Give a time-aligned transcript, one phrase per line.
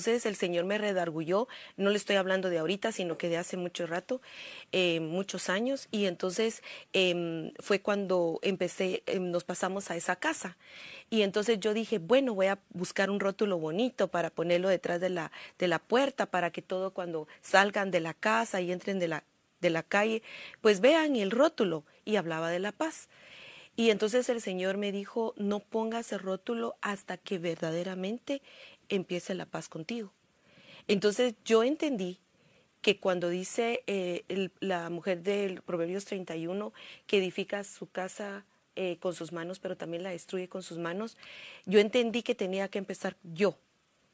[0.00, 1.46] Entonces el Señor me redargulló,
[1.76, 4.22] no le estoy hablando de ahorita, sino que de hace mucho rato,
[4.72, 6.62] eh, muchos años, y entonces
[6.94, 10.56] em, fue cuando empecé, em, nos pasamos a esa casa.
[11.10, 15.10] Y entonces yo dije, bueno, voy a buscar un rótulo bonito para ponerlo detrás de
[15.10, 19.08] la, de la puerta, para que todo cuando salgan de la casa y entren de
[19.08, 19.24] la,
[19.60, 20.22] de la calle,
[20.62, 21.84] pues vean el rótulo.
[22.06, 23.10] Y hablaba de la paz.
[23.76, 28.42] Y entonces el Señor me dijo, no pongas el rótulo hasta que verdaderamente
[28.90, 30.12] empiece la paz contigo.
[30.86, 32.18] Entonces yo entendí
[32.82, 36.72] que cuando dice eh, la mujer del Proverbios 31
[37.06, 38.44] que edifica su casa
[38.76, 41.16] eh, con sus manos, pero también la destruye con sus manos,
[41.66, 43.56] yo entendí que tenía que empezar yo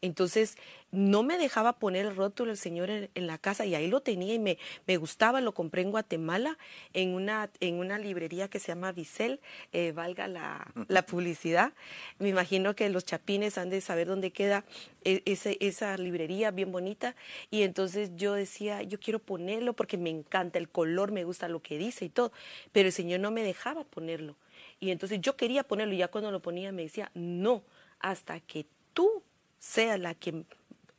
[0.06, 0.56] entonces
[0.92, 4.34] no me dejaba poner el rótulo el Señor en, la casa y ahí lo tenía
[4.34, 4.56] y me,
[4.86, 6.58] me, gustaba, lo compré en Guatemala
[6.94, 9.40] en una, en una librería que se llama Vicel,
[9.72, 10.72] eh, valga la,
[11.06, 11.72] publicidad.
[12.18, 14.64] Me imagino que los chapines han de saber dónde queda
[15.04, 15.22] e,
[15.60, 17.14] esa librería bien bonita
[17.50, 21.60] y entonces yo decía, yo quiero ponerlo porque me encanta el color, me gusta lo
[21.60, 22.32] que dice y todo,
[22.72, 24.36] pero el Señor no me dejaba ponerlo.
[24.80, 27.64] Y entonces yo quería ponerlo y ya cuando lo ponía me decía, no,
[27.98, 29.22] hasta que tú
[29.66, 30.44] sea la que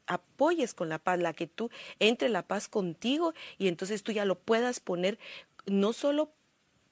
[0.05, 4.25] apoyes con la paz, la que tú entre la paz contigo y entonces tú ya
[4.25, 5.17] lo puedas poner
[5.65, 6.31] no solo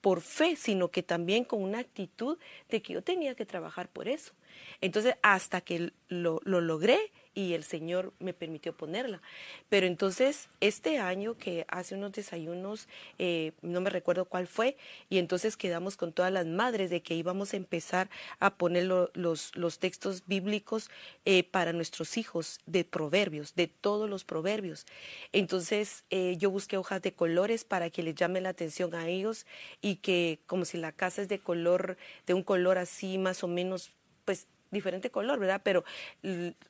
[0.01, 2.37] por fe, sino que también con una actitud
[2.69, 4.33] de que yo tenía que trabajar por eso.
[4.79, 6.99] Entonces, hasta que lo, lo logré,
[7.35, 9.21] y el Señor me permitió ponerla.
[9.69, 12.87] Pero entonces, este año que hace unos desayunos,
[13.19, 14.77] eh, no me recuerdo cuál fue,
[15.09, 19.55] y entonces quedamos con todas las madres de que íbamos a empezar a poner los,
[19.55, 20.89] los textos bíblicos
[21.25, 24.85] eh, para nuestros hijos de proverbios, de todos los proverbios.
[25.33, 29.45] Entonces, eh, yo busqué hojas de colores para que les llame la atención a ellos
[29.81, 33.47] y que como si la casa es de color, de un color así más o
[33.47, 33.91] menos,
[34.23, 35.61] pues diferente color, ¿verdad?
[35.63, 35.83] Pero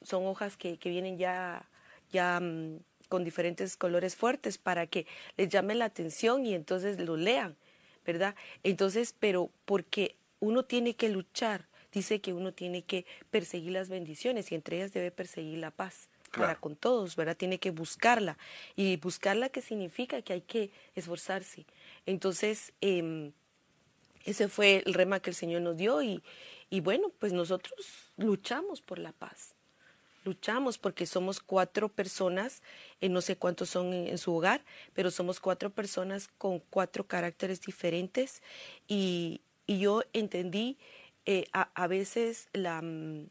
[0.02, 1.67] son hojas que, vienen ya,
[2.11, 5.06] ya mm, con diferentes colores fuertes para que
[5.38, 7.56] les llame la atención y entonces lo lean,
[8.06, 8.36] ¿verdad?
[8.64, 14.52] Entonces, pero porque uno tiene que luchar, dice que uno tiene que perseguir las bendiciones
[14.52, 16.10] y entre ellas debe perseguir la paz.
[16.32, 17.38] Para con todos, ¿verdad?
[17.38, 18.38] Tiene que buscarla.
[18.76, 20.21] Y buscarla, ¿qué significa?
[20.21, 21.65] Que hay que esforzarse.
[22.05, 23.32] Entonces, em,
[24.26, 26.21] ese fue el rema que el Señor nos dio y,
[26.70, 29.55] y bueno, pues nosotros luchamos por la paz.
[30.23, 32.64] Luchamos porque somos cuatro personas,
[32.99, 37.61] eh, no sé cuántos son en, su hogar, pero somos cuatro personas con cuatro caracteres
[37.61, 38.42] diferentes
[38.87, 40.77] y, yo entendí,
[41.26, 43.30] eh, a, veces la, mm,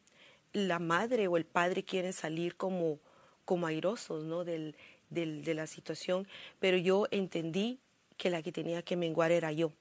[0.53, 2.99] la, madre o el padre quieren salir como,
[3.45, 4.45] como airosos ¿no?
[4.45, 4.77] Del,
[5.11, 6.27] del, de la situación,
[6.61, 7.78] pero yo entendí
[8.16, 9.72] que la que tenía que menguar era yo.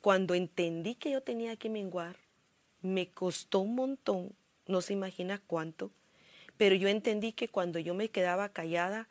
[0.00, 2.16] Cuando entendí que yo tenía que menguar,
[2.84, 4.32] me costó un montón,
[4.66, 5.90] no se imagina cuánto,
[6.58, 9.08] pero yo entendí que cuando yo me quedaba callada,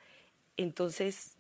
[0.58, 1.38] entonces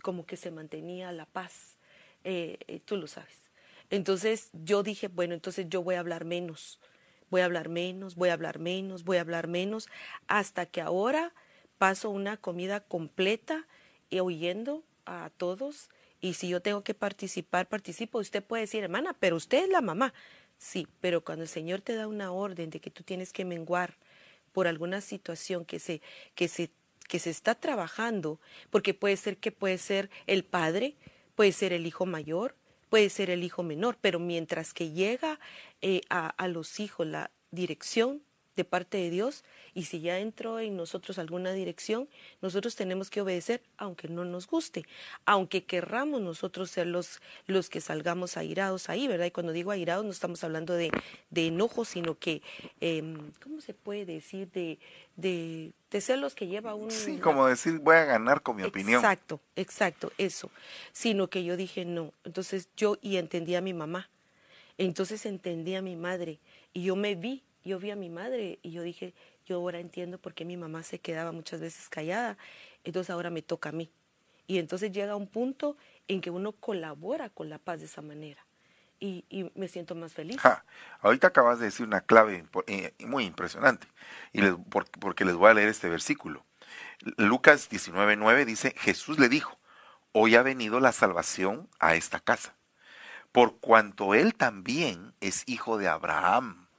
[0.00, 1.76] como que se mantenía la paz,
[2.24, 3.50] eh, tú lo sabes.
[3.90, 6.80] Entonces yo dije, bueno, entonces yo voy a hablar menos,
[7.28, 9.86] voy a hablar menos, voy a hablar menos, voy a hablar menos,
[10.28, 11.34] hasta que ahora
[11.76, 13.66] paso una comida completa
[14.08, 15.90] y oyendo a todos.
[16.22, 18.18] Y si yo tengo que participar, participo.
[18.18, 20.14] Usted puede decir, hermana, pero usted es la mamá.
[20.60, 23.96] Sí, pero cuando el Señor te da una orden de que tú tienes que menguar
[24.52, 26.02] por alguna situación que se,
[26.34, 26.70] que se,
[27.08, 28.38] que se está trabajando,
[28.68, 30.96] porque puede ser que puede ser el padre,
[31.34, 32.56] puede ser el hijo mayor,
[32.90, 35.40] puede ser el hijo menor, pero mientras que llega
[35.80, 38.22] eh, a, a los hijos la dirección
[38.56, 39.44] de parte de Dios
[39.74, 42.08] y si ya entró en nosotros alguna dirección,
[42.42, 44.84] nosotros tenemos que obedecer aunque no nos guste,
[45.24, 49.26] aunque querramos nosotros ser los, los que salgamos airados ahí, ¿verdad?
[49.26, 50.90] Y cuando digo airados no estamos hablando de,
[51.30, 52.42] de enojo, sino que,
[52.80, 54.50] em, ¿cómo se puede decir?
[54.50, 54.78] De,
[55.16, 56.90] de, de, ser los que lleva un...
[56.90, 58.96] Sí, como decir, voy a ganar con mi opinión.
[59.00, 60.50] Exacto, exacto, eso.
[60.92, 62.12] Sino que yo dije, no.
[62.24, 64.08] Entonces yo y entendí a mi mamá.
[64.78, 66.38] Entonces entendí a mi madre
[66.72, 69.14] y yo me vi yo vi a mi madre y yo dije,
[69.46, 72.38] yo ahora entiendo por qué mi mamá se quedaba muchas veces callada,
[72.84, 73.90] entonces ahora me toca a mí.
[74.46, 75.76] Y entonces llega un punto
[76.08, 78.44] en que uno colabora con la paz de esa manera.
[79.02, 79.24] Y,
[79.54, 80.38] me siento más feliz.
[81.00, 83.86] ahorita acabas de decir una clave eh, muy impresionante,
[84.34, 84.42] y
[84.98, 86.44] porque les voy a leer este versículo.
[87.16, 89.58] Lucas 19:9 dice, Jesús le dijo,
[90.12, 92.54] hoy ha venido la salvación a esta casa,
[93.32, 96.69] por cuanto él también es hijo de Abraham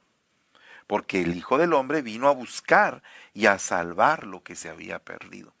[0.86, 3.02] porque el Hijo del Hombre vino a buscar
[3.34, 5.52] y a salvar lo que se había perdido.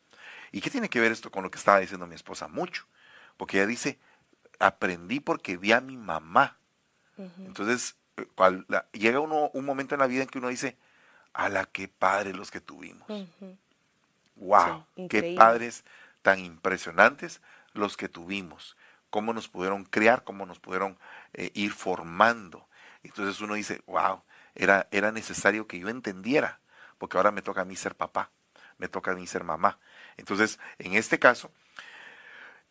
[0.50, 2.48] ¿Y qué tiene que ver esto con lo que estaba diciendo mi esposa?
[2.48, 2.86] Mucho,
[3.36, 3.98] porque ella dice,
[4.58, 6.56] aprendí porque vi a mi mamá.
[7.38, 8.26] Entonces, eh,
[8.92, 10.76] llega uno, un momento en la vida en que uno dice,
[11.32, 13.06] a la que padre los que tuvimos.
[14.36, 15.84] wow, qué padres
[16.22, 17.40] tan impresionantes
[17.74, 18.76] los que tuvimos,
[19.10, 20.98] cómo nos pudieron crear, cómo nos pudieron
[21.32, 22.68] eh, ir formando.
[23.02, 24.22] Entonces uno dice, wow,
[24.54, 26.60] era, era necesario que yo entendiera,
[26.98, 28.30] porque ahora me toca a mí ser papá,
[28.78, 29.78] me toca a mí ser mamá.
[30.16, 31.50] Entonces, en este caso,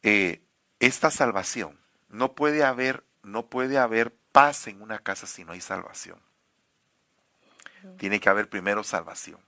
[0.04, 0.42] eh,
[0.80, 1.80] esta salvación,
[2.10, 6.20] no puede haber, no puede haber paz en una casa si no hay salvación.
[7.98, 9.40] Tiene que haber primero salvación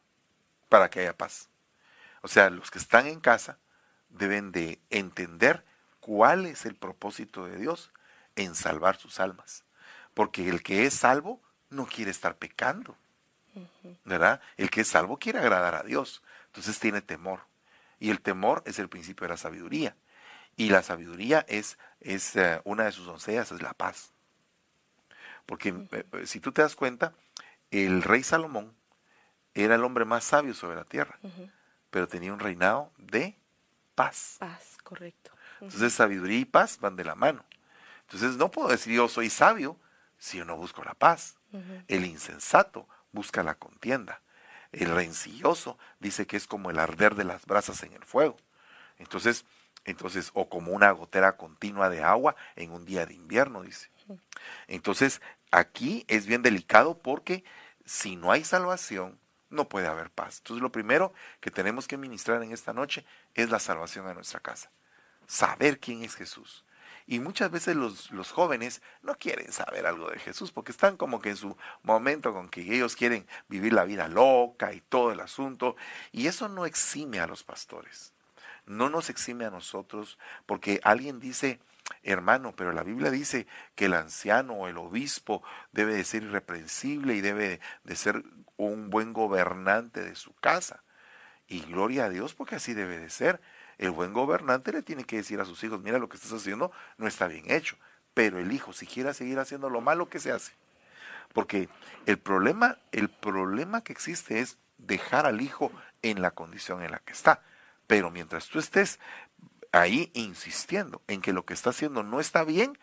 [0.70, 1.50] para que haya paz.
[2.22, 3.60] O sea, los que están en casa
[4.10, 5.64] deben de entender
[6.00, 7.92] cuál es el propósito de Dios
[8.36, 9.66] en salvar sus almas.
[10.14, 11.43] Porque el que es salvo
[11.74, 12.96] no quiere estar pecando.
[14.04, 14.42] ¿Verdad?
[14.58, 16.24] El que es salvo quiere agradar a Dios.
[16.48, 17.42] Entonces tiene temor.
[18.00, 19.96] Y el temor es el principio de la sabiduría.
[20.56, 24.12] Y la sabiduría es, es eh, una de sus doncellas, es la paz.
[25.46, 27.14] Porque eh, eh, si tú te das cuenta,
[27.72, 28.76] el rey Salomón
[29.54, 31.20] era el hombre más sabio sobre la tierra,
[31.90, 33.38] pero tenía un reinado de
[33.96, 34.38] paz.
[34.40, 35.32] Paz, correcto.
[35.62, 37.46] Entonces sabiduría y paz van de la mano.
[38.02, 39.78] Entonces no puedo decir yo soy sabio
[40.18, 41.36] si yo no busco la paz.
[41.88, 44.22] El insensato busca la contienda.
[44.72, 48.38] El rencilloso dice que es como el arder de las brasas en el fuego.
[48.98, 49.46] Entonces,
[49.86, 53.90] entonces, o como una gotera continua de agua en un día de invierno, dice.
[54.68, 55.22] Entonces,
[55.52, 57.44] aquí es bien delicado porque
[57.86, 59.20] si no hay salvación,
[59.50, 60.40] no puede haber paz.
[60.40, 63.06] Entonces, lo primero que tenemos que ministrar en esta noche
[63.36, 64.72] es la salvación a nuestra casa.
[65.28, 66.66] Saber quién es Jesús.
[67.06, 71.20] Y muchas veces los, los, jóvenes no quieren saber algo de Jesús porque están como
[71.20, 75.20] que en su momento con que ellos quieren vivir la vida loca y todo el
[75.20, 75.76] asunto.
[76.12, 78.14] Y eso no exime a los pastores.
[78.66, 81.60] No nos exime a nosotros porque alguien dice,
[82.04, 87.16] hermano, pero la Biblia dice que el anciano o el obispo debe de ser irreprensible
[87.16, 88.24] y debe de ser
[88.56, 90.84] un buen gobernante de su casa.
[91.48, 93.42] Y gloria a Dios porque así debe de ser.
[93.78, 96.72] El buen gobernante le tiene que decir a sus hijos, mira lo que estás haciendo
[96.98, 97.78] no está bien hecho.
[98.14, 100.54] Pero el hijo, si quiere seguir haciendo lo malo, que se hace?
[101.34, 101.68] Porque
[102.06, 105.72] el problema, el problema que existe es dejar al hijo
[106.02, 107.42] en la condición en la que está.
[107.88, 109.00] Pero mientras tú estés
[109.72, 112.78] ahí insistiendo en que lo que está haciendo no está bien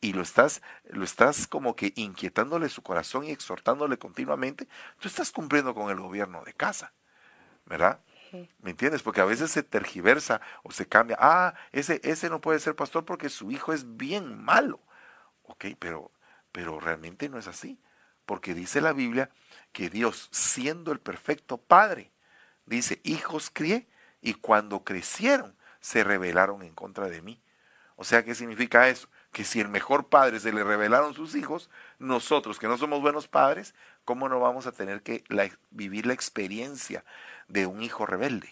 [0.00, 4.68] y lo estás, lo estás como que inquietándole su corazón y exhortándole continuamente,
[5.00, 6.92] tú estás cumpliendo con el gobierno de casa,
[7.64, 8.00] ¿verdad?
[8.60, 9.02] ¿Me entiendes?
[9.02, 11.16] Porque a veces se tergiversa o se cambia.
[11.20, 14.80] Ah, ese, ese no puede ser pastor porque su hijo es bien malo.
[15.44, 16.10] Ok, pero,
[16.52, 17.78] pero realmente no es así.
[18.24, 19.30] Porque dice la Biblia
[19.72, 22.10] que Dios, siendo el perfecto Padre,
[22.64, 23.88] dice, hijos crié
[24.20, 27.40] y cuando crecieron se rebelaron en contra de mí.
[27.96, 29.08] O sea, ¿qué significa eso?
[29.32, 33.26] Que si el mejor padre se le rebelaron sus hijos, nosotros que no somos buenos
[33.26, 33.74] padres,
[34.04, 35.24] ¿cómo no vamos a tener que
[35.70, 37.04] vivir la experiencia
[37.48, 38.50] de un hijo rebelde.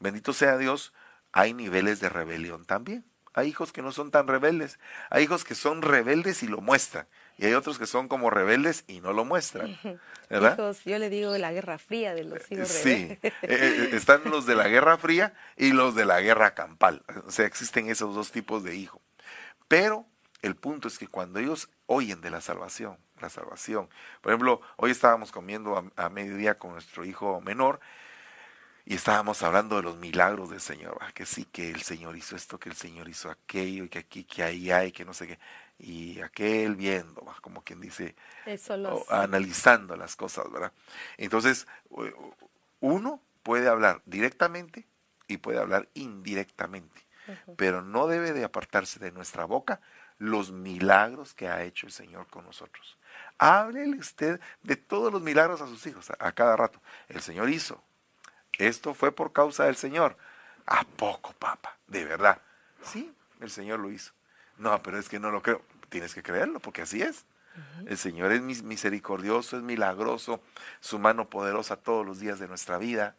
[0.00, 0.92] Bendito sea Dios,
[1.32, 3.04] hay niveles de rebelión también.
[3.32, 4.78] Hay hijos que no son tan rebeldes.
[5.10, 7.08] Hay hijos que son rebeldes y lo muestran.
[7.36, 9.76] Y hay otros que son como rebeldes y no lo muestran.
[10.30, 12.82] Hijos, yo le digo la guerra fría de los hijos rebeldes.
[12.82, 17.02] Sí, eh, eh, están los de la guerra fría y los de la guerra campal.
[17.26, 19.02] O sea, existen esos dos tipos de hijos.
[19.68, 20.06] Pero
[20.42, 23.88] el punto es que cuando ellos oyen de la salvación, la salvación.
[24.20, 27.80] Por ejemplo, hoy estábamos comiendo a, mediodía con nuestro hijo menor
[28.84, 32.58] y estábamos hablando de los milagros del Señor, que sí, que el Señor hizo esto,
[32.58, 35.38] que el Señor hizo aquello, y que aquí, que ahí hay, que no sé qué,
[35.78, 38.14] y aquel viendo, como quien dice,
[39.08, 40.72] analizando las cosas, ¿verdad?
[41.16, 41.66] Entonces,
[42.80, 44.86] uno puede hablar directamente
[45.28, 47.00] y puede hablar indirectamente,
[47.56, 49.80] pero no debe de apartarse de nuestra boca
[50.18, 52.98] los milagros que ha hecho el Señor con nosotros.
[53.38, 56.80] Háblele usted de todos los milagros a sus hijos a, cada rato.
[57.08, 57.82] El Señor hizo.
[58.58, 60.16] Esto fue por causa del Señor.
[60.66, 61.76] ¿A poco, papá?
[61.86, 62.40] ¿De verdad?
[62.82, 64.12] Sí, el Señor lo hizo.
[64.56, 65.62] No, pero es que no lo creo.
[65.88, 67.26] Tienes que creerlo, porque así es.
[67.86, 70.42] El Señor es misericordioso, es milagroso,
[70.80, 73.16] su mano poderosa todos los días de nuestra vida,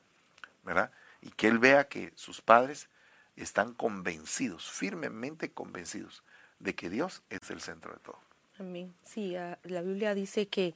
[0.64, 0.92] ¿verdad?
[1.22, 2.90] Y que Él vea que sus padres
[3.36, 6.24] están convencidos, firmemente convencidos,
[6.60, 8.20] de que Dios es el centro de todo.
[8.58, 8.94] Amén.
[9.04, 10.74] Sí, ah, la Biblia dice que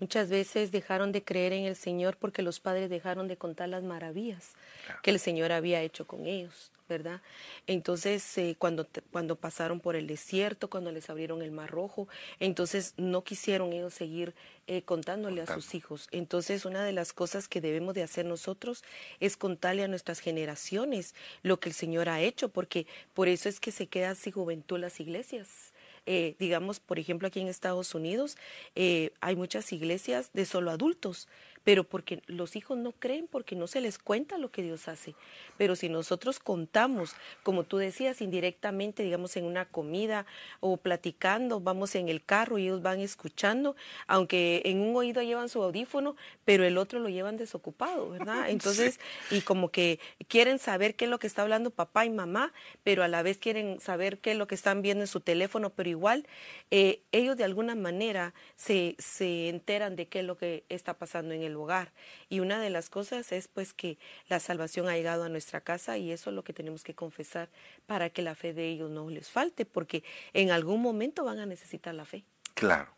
[0.00, 3.84] muchas veces dejaron de creer en el Señor porque los padres dejaron de contar las
[3.84, 4.54] maravillas
[5.02, 7.20] que el Señor había hecho con ellos, ¿verdad?
[7.68, 12.08] Entonces, eh, cuando, cuando pasaron por el desierto, cuando les abrieron el mar rojo,
[12.40, 14.34] entonces no quisieron ellos seguir
[14.66, 16.08] eh, contándole a sus hijos.
[16.10, 18.82] Entonces, una de las cosas que debemos de hacer nosotros
[19.20, 23.60] es contarle a nuestras generaciones lo que el Señor ha hecho, porque por eso es
[23.60, 25.69] que se quedan sin juventud las iglesias
[26.06, 28.36] eh, digamos, por ejemplo, aquí en Estados Unidos
[28.74, 31.28] eh, hay muchas iglesias de solo adultos,
[31.64, 35.14] pero porque los hijos no creen, porque no se les cuenta lo que Dios hace.
[35.58, 40.26] Pero si nosotros contamos, como tú decías, indirectamente, digamos, en una comida
[40.60, 43.76] o platicando, vamos en el carro y ellos van escuchando,
[44.06, 48.48] aunque en un oído llevan su audífono, pero el otro lo llevan desocupado, ¿verdad?
[48.48, 48.98] Entonces,
[49.30, 52.52] y como que quieren saber qué es lo que está hablando papá y mamá,
[52.82, 55.70] pero a la vez quieren saber qué es lo que están viendo en su teléfono,
[55.70, 56.26] pero igual
[56.70, 61.34] eh, ellos de alguna manera se, se enteran de qué es lo que está pasando
[61.34, 61.92] en el hogar.
[62.28, 65.98] Y una de las cosas es pues que la salvación ha llegado a nuestra casa
[65.98, 67.48] y eso es lo que tenemos que confesar
[67.86, 71.46] para que la fe de ellos no les falte, porque en algún momento van a
[71.46, 72.24] necesitar la fe.
[72.54, 72.88] Claro.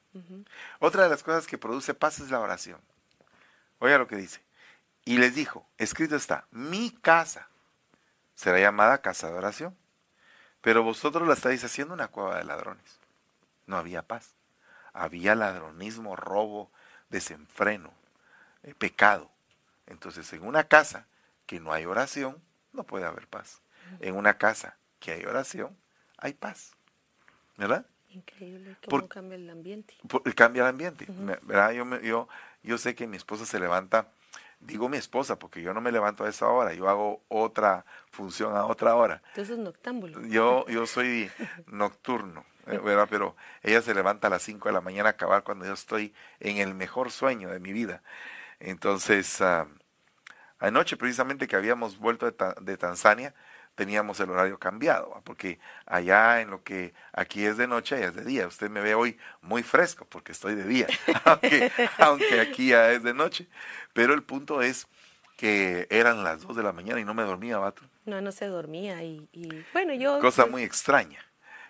[0.78, 2.80] Otra de las cosas que produce paz es la oración.
[3.78, 4.40] Oiga lo que dice.
[5.04, 7.48] Y les dijo, escrito está, mi casa
[8.34, 9.76] será llamada casa de oración,
[10.60, 13.00] pero vosotros la estáis haciendo una cueva de ladrones.
[13.66, 14.34] No había paz.
[14.92, 16.70] Había ladronismo, robo,
[17.08, 17.92] desenfreno,
[18.62, 19.30] eh, pecado.
[19.86, 21.06] Entonces, en una casa
[21.46, 22.40] que no hay oración,
[22.72, 23.60] no puede haber paz.
[24.00, 25.76] En una casa que hay oración,
[26.16, 26.72] hay paz.
[27.56, 27.84] ¿Verdad?
[28.10, 29.96] Increíble cómo cambia el ambiente.
[30.34, 31.06] cambia el ambiente.
[31.42, 31.72] ¿verdad?
[31.72, 32.28] Yo, yo,
[32.62, 34.08] yo sé que mi esposa se levanta,
[34.60, 38.54] digo mi esposa, porque yo no me levanto a esa hora, yo hago otra función
[38.56, 39.22] a otra hora.
[39.28, 40.22] Entonces noctámbulo.
[40.26, 41.30] Yo, yo soy
[41.66, 42.44] nocturno.
[42.66, 43.08] Eh, ¿verdad?
[43.10, 46.14] Pero ella se levanta a las 5 de la mañana a acabar cuando yo estoy
[46.38, 48.02] en el mejor sueño de mi vida.
[48.62, 49.66] Entonces, ah,
[50.60, 53.34] anoche precisamente que habíamos vuelto de, Tanzania,
[53.74, 58.14] teníamos el horario cambiado, porque allá en lo que aquí es de noche, allá es
[58.14, 58.46] de día.
[58.46, 60.86] Usted me ve hoy muy fresco porque estoy de día,
[61.98, 63.48] aunque, aquí ya es de noche.
[63.92, 64.86] Pero el punto es
[65.36, 67.82] que eran las 2 de la mañana y no me dormía, vato.
[68.04, 69.28] No, no se dormía y,
[69.72, 70.20] bueno, yo...
[70.20, 71.18] Cosa muy extraña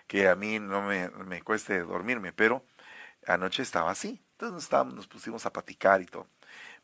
[0.05, 2.63] que a mí no me, me cueste dormirme, pero
[3.25, 4.21] anoche estaba así.
[4.33, 6.27] Entonces nos, estábamos, nos pusimos a platicar y todo.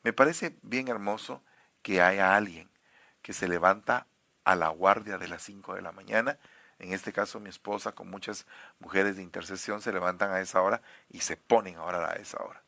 [0.03, 1.41] Me parece bien hermoso
[1.81, 2.69] que haya alguien
[3.21, 4.07] que se levanta
[4.43, 6.37] a la guardia de las 5 de la mañana.
[6.79, 8.45] En este caso mi esposa con muchas
[8.79, 12.61] mujeres de intercesión se levantan a esa hora y se ponen ahora a esa hora.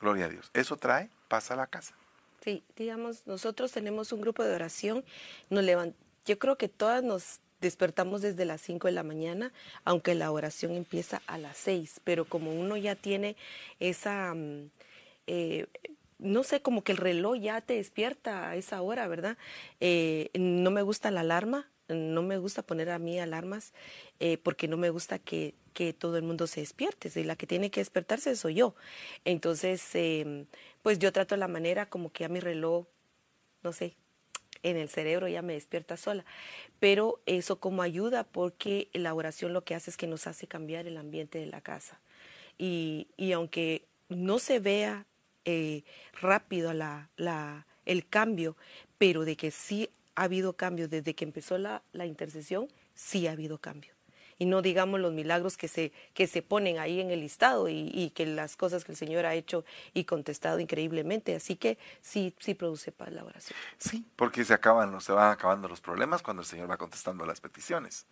[0.00, 0.50] Gloria a Dios.
[0.54, 1.94] Eso trae paz a la casa.
[2.40, 5.04] Sí, digamos, nosotros tenemos un grupo de oración.
[5.50, 5.64] Nos
[6.24, 9.52] yo creo que todas nos despertamos desde las 5 de la mañana,
[9.84, 13.36] aunque la oración empieza a las 6, pero como uno ya tiene
[13.80, 14.70] esa, mm,
[15.26, 15.66] eh,
[16.18, 19.38] no sé, como que el reloj ya te despierta a esa hora, ¿verdad?
[19.80, 23.72] Eh, no me gusta la alarma, no me gusta poner a mí alarmas
[24.20, 27.10] eh, porque no me gusta que, que, todo el mundo se despierte.
[27.18, 28.74] Y la que tiene que despertarse soy yo.
[29.24, 30.46] Entonces, em,
[30.82, 32.86] pues yo trato la manera como que a mi reloj,
[33.62, 33.96] no sé,
[34.62, 36.24] en el cerebro ya me despierta sola.
[36.80, 40.86] Pero eso como ayuda porque la oración lo que hace es que nos hace cambiar
[40.86, 42.00] el ambiente de la casa.
[42.58, 45.06] Y, y aunque no se vea
[45.50, 45.82] eh,
[46.20, 48.54] rápido la, la, el cambio,
[48.98, 53.56] pero de que sí ha habido cambio desde que empezó la, intercesión, sí ha habido
[53.56, 53.94] cambio
[54.36, 58.12] y no digamos los milagros que se, que se ponen ahí en el listado y,
[58.14, 59.64] que las cosas que el Señor ha hecho
[59.94, 61.34] y contestado increíblemente.
[61.34, 63.58] Así que sí, sí produce paz la oración.
[63.78, 67.40] Sí, porque se acaban, se van acabando los problemas cuando el Señor va contestando las
[67.40, 68.06] peticiones.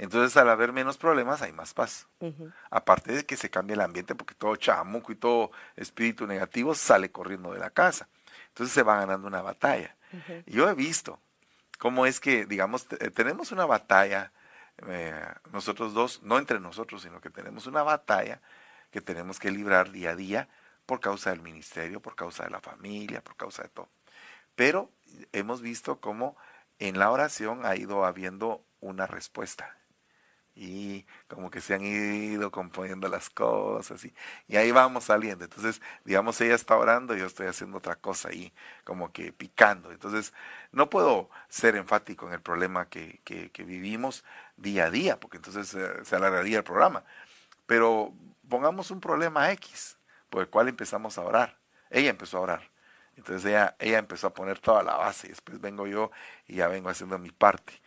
[0.00, 2.08] Entonces, al haber menos problemas, hay más paz.
[2.70, 7.12] Aparte de que se cambia el ambiente, porque todo chamuco y todo espíritu negativo sale
[7.12, 8.08] corriendo de la casa.
[8.48, 9.94] Entonces, se va ganando una batalla.
[10.46, 11.20] Yo he visto
[11.78, 14.32] cómo es que, digamos, tenemos una batalla
[14.86, 18.40] eh, nosotros dos, no entre nosotros, sino que tenemos una batalla
[18.90, 20.48] que tenemos que librar día a día
[20.86, 23.90] por causa del ministerio, por causa de la familia, por causa de todo.
[24.54, 24.90] Pero
[25.32, 26.38] hemos visto cómo
[26.78, 29.76] en la oración ha ido habiendo una respuesta
[30.62, 34.12] y como que se han ido componiendo las cosas y,
[34.46, 35.44] y, ahí vamos saliendo.
[35.44, 38.52] Entonces, digamos, ella está orando yo estoy haciendo otra cosa ahí,
[38.84, 39.90] como que picando.
[39.90, 40.34] Entonces,
[40.70, 44.22] no puedo ser enfático en el problema que, que, vivimos
[44.58, 47.04] día a día, porque entonces se alargaría el programa.
[47.64, 48.12] Pero
[48.46, 49.96] pongamos un problema X,
[50.28, 51.56] por el cual empezamos a orar.
[51.88, 52.70] Ella empezó a orar.
[53.16, 56.10] Entonces ella, ella empezó a poner toda la base después vengo yo
[56.46, 57.79] y ya vengo haciendo mi parte.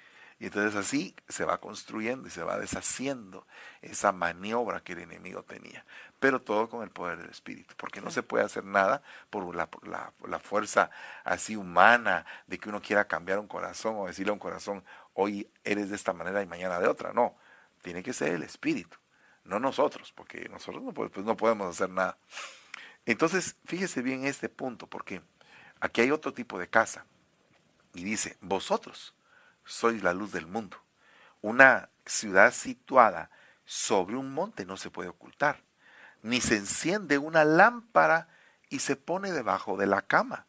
[0.44, 3.48] Y entonces así se va construyendo y se va deshaciendo
[3.82, 5.86] esa maniobra que el enemigo tenía.
[6.20, 9.70] Pero todo con el poder del Espíritu, porque no se puede hacer nada por la,
[10.28, 10.90] la, fuerza
[11.24, 14.84] así humana de que uno quiera cambiar un corazón o decirle a un corazón,
[15.14, 17.14] hoy eres de esta manera y mañana de otra.
[17.14, 17.38] No,
[17.82, 18.98] tiene que ser el Espíritu,
[19.46, 22.18] no nosotros, porque nosotros no, pues no podemos hacer nada.
[23.06, 25.22] Entonces, fíjese bien este punto, porque
[25.80, 27.06] aquí hay otro tipo de casa.
[27.94, 29.14] Y dice, vosotros
[29.66, 30.78] sois la luz del mundo.
[31.42, 33.30] Una ciudad situada
[33.66, 35.62] sobre un monte no se puede ocultar,
[36.22, 38.28] ni se enciende una lámpara
[38.70, 40.46] y se pone debajo de la cama,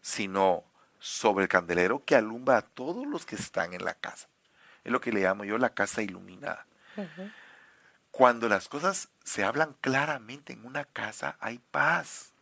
[0.00, 0.64] sino
[0.98, 4.28] sobre el candelero que alumbra a todos los que están en la casa.
[4.84, 6.66] Es lo que le llamo yo la casa iluminada.
[8.10, 12.32] Cuando las cosas se hablan claramente en una casa, hay paz.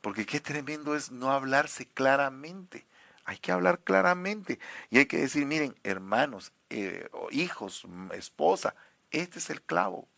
[0.00, 2.86] Porque qué tremendo es no hablarse claramente.
[3.26, 4.60] Hay que hablar claramente.
[4.88, 8.74] Y hay que decir, miren, hermanos, eh, hijos, esposa,
[9.10, 10.08] este es el clavo.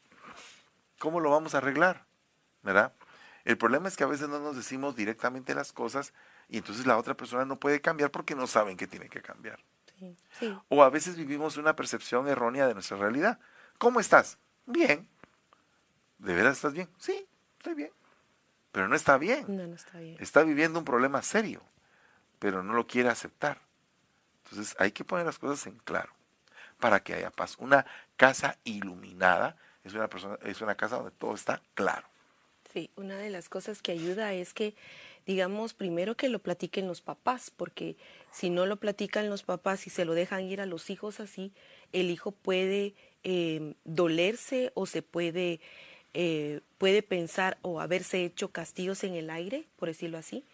[0.98, 2.04] ¿Cómo lo vamos a arreglar?
[2.62, 2.92] ¿Verdad?
[3.44, 6.12] El problema es que a veces no nos decimos directamente las cosas
[6.50, 9.58] y entonces la otra persona no puede cambiar porque no saben que tiene que cambiar.
[10.68, 13.40] O a veces vivimos una percepción errónea de nuestra realidad.
[13.78, 14.38] ¿Cómo estás?
[14.66, 15.08] Bien.
[16.18, 16.90] ¿De veras estás bien?
[16.98, 17.90] Sí, estoy bien.
[18.70, 19.44] Pero no está bien.
[19.48, 20.16] No, no está bien.
[20.20, 21.62] Está viviendo un problema serio,
[22.38, 23.60] pero no lo quiere aceptar.
[24.44, 26.12] Entonces hay que poner las cosas en claro
[26.78, 27.56] para que haya paz.
[27.58, 32.06] Una casa iluminada es una, persona, es una casa donde todo está claro.
[32.72, 34.74] Sí, una de las cosas que ayuda es que,
[35.26, 37.96] digamos, primero que lo platiquen los papás, porque
[38.30, 41.52] si no lo platican los papás y se lo dejan ir a los hijos así,
[41.92, 45.60] el hijo puede eh, dolerse o se puede,
[46.12, 50.44] eh, puede pensar o haberse hecho castillos en el aire, por decirlo así.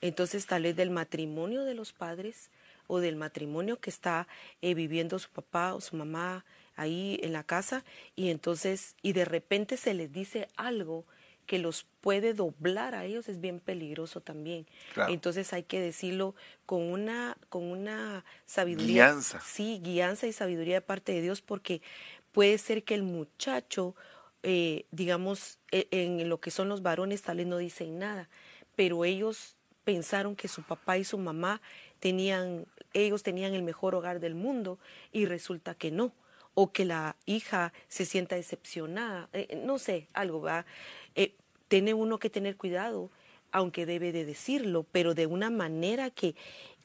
[0.00, 2.50] Entonces, tal vez del matrimonio de los padres
[2.86, 4.26] o del matrimonio que está
[4.62, 6.44] eh, viviendo su papá o su mamá
[6.76, 7.84] ahí en la casa
[8.16, 11.04] y entonces, y de repente se les dice algo
[11.46, 14.66] que los puede doblar a ellos es bien peligroso también.
[15.08, 19.06] Entonces hay que decirlo con una, con una sabiduría.
[19.06, 19.40] Guianza.
[19.40, 21.82] Sí, guianza y sabiduría de parte de Dios, porque
[22.30, 23.96] puede ser que el muchacho,
[24.44, 28.28] eh, digamos, e, en lo que son los varones tal vez no dicen nada,
[28.76, 29.56] pero ellos
[29.90, 31.60] pensaron que su papá y su mamá
[31.98, 34.78] tenían, ellos tenían el mejor hogar del mundo
[35.10, 36.12] y resulta que no
[36.54, 40.64] o que la hija se sienta decepcionada, eh, no sé, algo va.
[41.16, 41.34] Eh,
[41.66, 43.10] tiene uno que tener cuidado,
[43.50, 46.36] aunque debe de decirlo, pero de una manera que...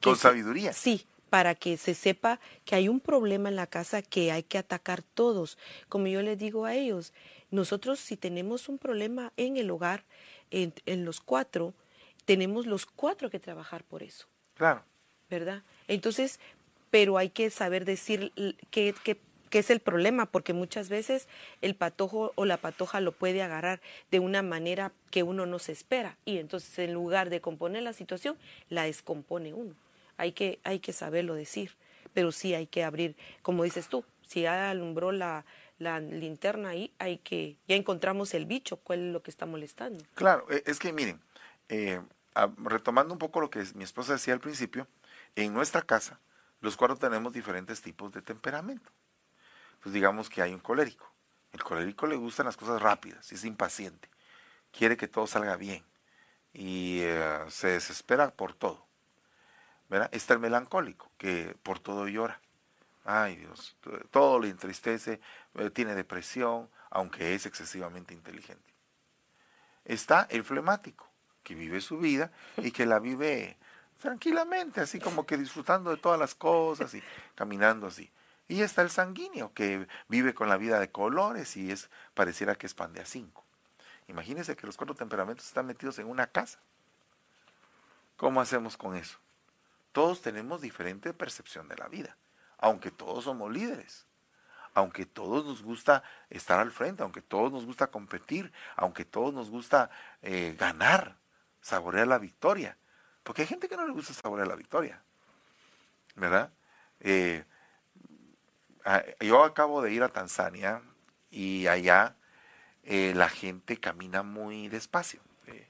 [0.01, 0.73] Con sabiduría.
[0.73, 4.57] Sí, para que se sepa que hay un problema en la casa que hay que
[4.57, 5.59] atacar todos.
[5.89, 7.13] Como yo les digo a ellos,
[7.51, 10.05] nosotros si tenemos un problema en el hogar,
[10.49, 11.73] en, los cuatro,
[12.25, 14.27] tenemos los cuatro que trabajar por eso.
[14.55, 14.83] Claro.
[15.29, 15.63] ¿Verdad?
[15.87, 16.39] Entonces,
[16.91, 18.31] pero hay que saber decir
[18.69, 19.19] qué, qué
[19.55, 20.25] ¿Qué es el problema?
[20.25, 21.29] Porque muchas veces
[21.61, 23.79] el patojo o la patoja lo puede agarrar
[24.11, 27.93] de una manera que uno no se espera y entonces en lugar de componer la
[27.93, 29.73] situación, la descompone uno.
[30.17, 31.71] Hay que, hay que saberlo decir,
[32.13, 35.45] pero sí hay que abrir, como dices tú, si ya alumbró la,
[35.79, 40.03] linterna ahí, hay que, ya encontramos el bicho, cuál es lo que está molestando.
[40.15, 41.21] Claro, e, es que miren,
[41.69, 42.01] eh,
[42.57, 44.87] retomando un poco lo que mi esposa decía al principio,
[45.35, 46.19] en nuestra casa
[46.61, 48.91] los cuatro tenemos diferentes tipos de temperamento
[49.85, 51.13] pues digamos que hay un colérico.
[51.51, 54.09] El colérico le gustan las cosas rápidas, es impaciente,
[54.71, 55.85] quiere que todo salga bien
[56.53, 58.87] y eh, se desespera por todo.
[60.11, 62.41] Está el melancólico, que por todo llora.
[63.03, 63.77] Ay Dios,
[64.09, 65.21] todo le entristece,
[65.53, 68.73] eh, tiene depresión, aunque es excesivamente inteligente.
[69.83, 71.07] Está el flemático,
[71.45, 73.55] que vive su vida y que la vive
[74.01, 77.03] tranquilamente, así como que disfrutando de todas las cosas y
[77.35, 78.11] caminando así.
[78.47, 82.67] Y está el sanguíneo, que vive con la vida de colores y es pareciera que
[82.67, 83.43] es pan de a cinco.
[84.07, 86.59] Imagínense que los cuatro temperamentos están metidos en una casa.
[88.17, 89.17] ¿Cómo hacemos con eso?
[89.91, 92.17] Todos tenemos diferente percepción de la vida,
[92.57, 94.05] aunque todos somos líderes,
[94.73, 99.49] aunque todos nos gusta estar al frente, aunque todos nos gusta competir, aunque todos nos
[99.49, 99.89] gusta
[100.21, 101.15] eh, ganar,
[101.65, 102.77] saborear la victoria.
[103.23, 105.01] Porque hay gente que no le gusta saborear la victoria,
[106.15, 106.51] ¿verdad?
[106.99, 107.43] Eh,
[109.19, 110.83] yo acabo de ir a Tanzania
[111.31, 112.15] y allá
[112.83, 115.21] eh, la gente camina muy despacio.
[115.47, 115.67] Eh,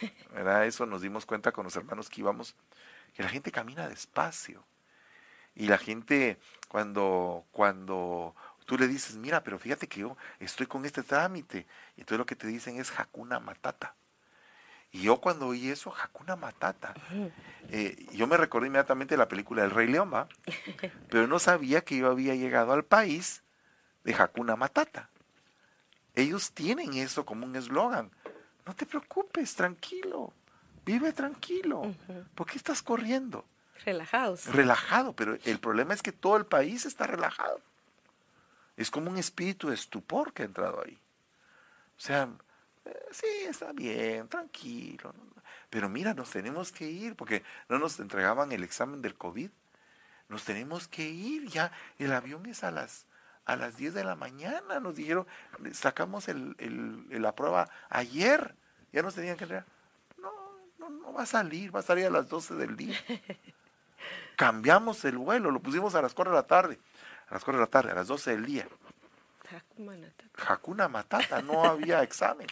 [0.34, 0.66] ¿verdad?
[0.66, 2.54] Eso nos dimos cuenta con los hermanos que íbamos,
[3.14, 4.62] que la gente camina despacio.
[5.54, 10.84] Y la gente, cuando, cuando tú le dices, mira, pero fíjate que yo estoy con
[10.84, 13.94] este trámite, y todo lo que te dicen es Hakuna Matata.
[14.90, 16.94] Y yo cuando oí eso, Hakuna Matata,
[17.68, 20.28] eh, yo me recordé inmediatamente la película El Rey León, ¿va?
[21.10, 23.42] Pero no sabía que yo había llegado al país
[24.04, 25.10] de Hakuna Matata.
[26.14, 28.10] Ellos tienen eso como un eslogan.
[28.66, 30.32] No te preocupes, tranquilo,
[30.84, 31.94] vive tranquilo.
[32.34, 33.44] ¿Por qué estás corriendo?
[33.84, 34.46] Relajados.
[34.46, 37.60] Relajado, pero el problema es que todo el país está relajado.
[38.76, 40.98] Es como un espíritu de estupor que ha entrado ahí.
[41.96, 42.28] O sea,
[43.10, 45.14] sí, está bien, tranquilo.
[45.70, 49.50] Pero mira, nos tenemos que ir porque no nos entregaban el examen del COVID.
[50.28, 51.72] Nos tenemos que ir ya.
[51.98, 53.06] El avión es a las,
[53.44, 54.80] a las 10 de la mañana.
[54.80, 55.26] Nos dijeron,
[55.72, 58.54] sacamos el, el, la prueba ayer.
[58.92, 59.66] Ya nos tenían que entregar.
[60.18, 62.98] no, no va a salir, va a salir a las 12 del día.
[64.36, 66.78] Cambiamos el vuelo, lo pusimos a las 4 de la tarde,
[67.28, 68.68] a las 4 de la tarde, a las 12 del día.
[70.46, 72.46] Hakuna Matata, no había examen.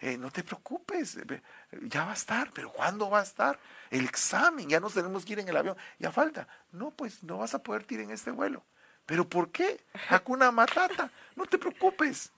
[0.00, 1.42] Eh, no te preocupes, eh,
[1.82, 3.58] ya va a estar, pero ¿cuándo va a estar?
[3.90, 6.48] El examen, ya nos tenemos que ir en el avión, ya falta.
[6.72, 8.64] No, pues no vas a poder ir en este vuelo.
[9.06, 9.84] ¿Pero por qué?
[10.08, 12.32] Hakuna Matata, no te preocupes.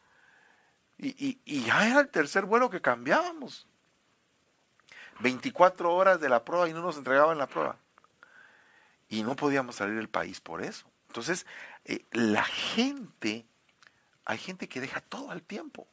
[0.99, 3.67] Y, y, ya era el tercer vuelo que cambiábamos.
[5.21, 7.79] 24 horas de la prueba y no nos entregaban la prueba.
[9.09, 10.91] Y no podíamos salir del país por eso.
[11.07, 11.47] Entonces,
[11.85, 13.47] eh, la gente
[14.29, 15.89] hay gente que deja todo al tiempo.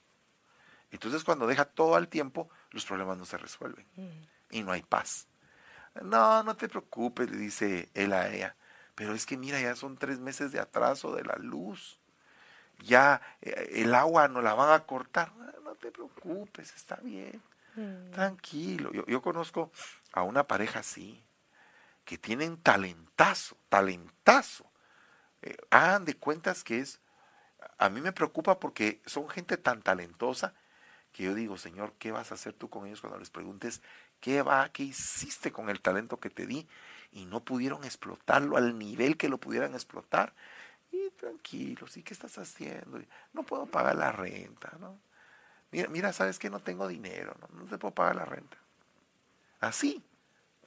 [0.92, 3.88] Entonces cuando deja todo al tiempo, los problemas no se resuelven
[4.52, 5.28] y no hay paz.
[6.04, 8.56] No, no te preocupes, le dice él a ella.
[8.94, 11.98] Pero es que mira, ya son tres meses de atraso de la luz.
[12.84, 15.32] Ya eh, el agua no la van a cortar.
[15.64, 17.42] No, te preocupes, está bien.
[18.12, 18.92] Tranquilo.
[18.92, 19.72] Yo, conozco
[20.12, 21.24] a una pareja así,
[22.04, 24.66] que tienen talentazo, talentazo.
[25.42, 27.00] Eh, hagan de cuentas que es
[27.78, 30.54] a mí me preocupa porque son gente tan talentosa
[31.12, 33.82] que yo digo, Señor, ¿qué vas a hacer tú con ellos cuando les preguntes
[34.20, 36.68] qué va, qué hiciste con el talento que te di?
[37.12, 40.34] Y no pudieron explotarlo al nivel que lo pudieran explotar.
[40.92, 43.02] Y tranquilos, ¿y qué estás haciendo?
[43.34, 45.00] No puedo pagar la renta, ¿no?
[45.72, 47.60] Mira, mira ¿sabes que No tengo dinero, ¿no?
[47.60, 48.58] no te puedo pagar la renta.
[49.60, 50.04] Así,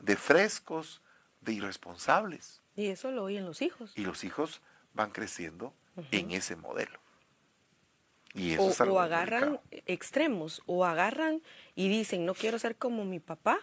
[0.00, 1.02] de frescos,
[1.40, 2.62] de irresponsables.
[2.74, 3.92] Y eso lo oyen los hijos.
[3.96, 4.60] Y los hijos
[4.94, 5.74] van creciendo
[6.10, 6.98] en ese modelo.
[8.34, 11.42] Y eso o, agarran extremos, o agarran
[11.74, 13.58] y dicen, no quiero ser como mi papá,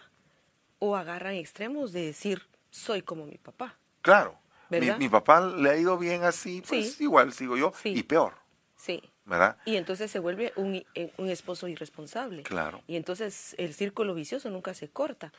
[0.78, 3.78] o agarran extremos de decir, soy como mi papá.
[4.02, 4.38] Claro.
[4.68, 8.34] Mi, papá le ha ido bien así, pues igual sigo yo, y peor.
[8.76, 9.00] Sí.
[9.24, 9.56] ¿verdad?
[9.64, 12.42] Y entonces se vuelve un, eh, un, esposo irresponsable.
[12.42, 12.82] Claro.
[12.86, 15.32] Y entonces el círculo vicioso nunca se corta,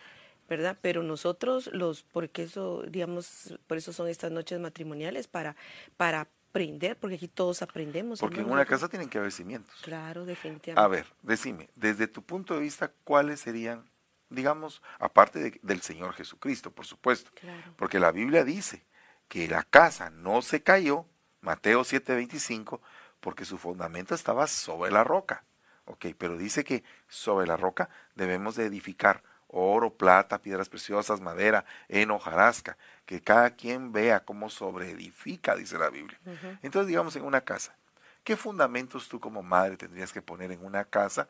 [0.50, 0.78] ¿verdad?
[0.82, 5.56] Pero nosotros los, porque eso, digamos, por eso son estas noches matrimoniales, para,
[5.96, 8.20] para aprender, porque aquí todos aprendemos.
[8.20, 9.76] Porque en una casa tienen que haber cimientos.
[9.82, 10.82] Claro, definitivamente.
[10.82, 13.90] A ver, decime, desde tu punto de vista, ¿cuáles serían,
[14.30, 17.32] digamos, aparte del Señor Jesucristo, por supuesto?
[17.76, 18.84] Porque la Biblia dice
[19.28, 21.06] que la casa no se cayó,
[21.42, 22.82] Mateo 7:25,
[23.20, 25.44] porque su fundamento estaba sobre la roca.
[25.86, 31.66] Ok, pero dice que sobre la roca debemos de edificar oro, plata, piedras preciosas, madera,
[31.88, 36.20] heno, hojarasca, que cada quien vea cómo sobreedifica, dice la Biblia.
[36.62, 37.76] Entonces, digamos, en una casa,
[38.24, 41.30] ¿qué fundamentos tú como madre tendrías que poner en una casa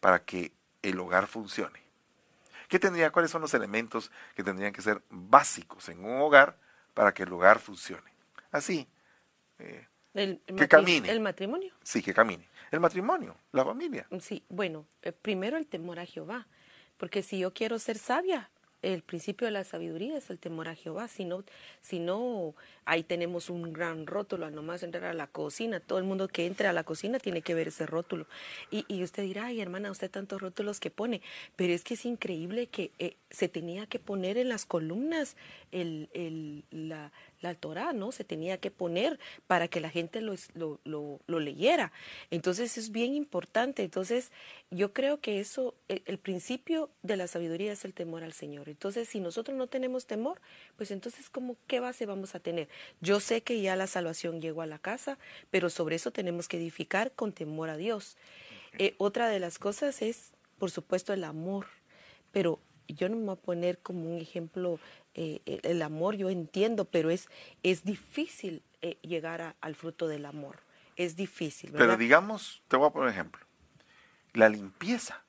[0.00, 1.80] para que el hogar funcione?
[2.68, 6.56] ¿Qué tendría, cuáles son los elementos que tendrían que ser básicos en un hogar
[6.94, 8.12] para que el hogar funcione?
[8.52, 8.86] Así,
[9.58, 11.10] eh, que camine.
[11.10, 11.72] ¿El matrimonio?
[11.82, 12.48] Sí, que camine.
[12.70, 14.06] El matrimonio, la familia.
[14.20, 16.46] Sí, bueno, eh, primero el temor a Jehová.
[16.98, 20.74] Porque si yo quiero ser sabia, el principio de la sabiduría es el temor a
[20.76, 21.08] Jehová.
[21.08, 21.42] Si no,
[21.80, 25.80] si no ahí tenemos un gran rótulo al nomás entrar a la cocina.
[25.80, 28.26] Todo el mundo que entre a la cocina tiene que ver ese rótulo.
[28.70, 31.22] Y, y usted dirá, ay hermana, usted tantos rótulos que pone.
[31.56, 35.36] Pero es que es increíble que eh, se tenía que poner en las columnas
[35.72, 38.12] el, el, la, la Torah, ¿no?
[38.12, 41.92] Se tenía que poner para que la gente lo, lo, lo, leyera.
[42.30, 43.82] Entonces es bien importante.
[43.82, 44.32] Entonces
[44.70, 48.68] yo creo que eso, el, el, principio de la sabiduría es el temor al Señor.
[48.68, 50.40] Entonces si nosotros no tenemos temor,
[50.76, 52.68] pues entonces ¿cómo, ¿qué base vamos a tener?
[53.00, 55.18] Yo sé que ya la salvación llegó a la casa,
[55.50, 58.16] pero sobre eso tenemos que edificar con temor a Dios.
[58.78, 61.66] Eh, otra de las cosas es, por supuesto, el amor,
[62.32, 64.78] pero yo no me voy a poner como un ejemplo
[65.20, 67.28] eh, el, amor, yo entiendo, pero es,
[67.64, 70.60] es difícil eh, llegar al fruto del amor.
[70.94, 71.72] Es difícil.
[71.72, 73.44] Pero digamos, te voy a poner un ejemplo.
[74.32, 75.24] La limpieza.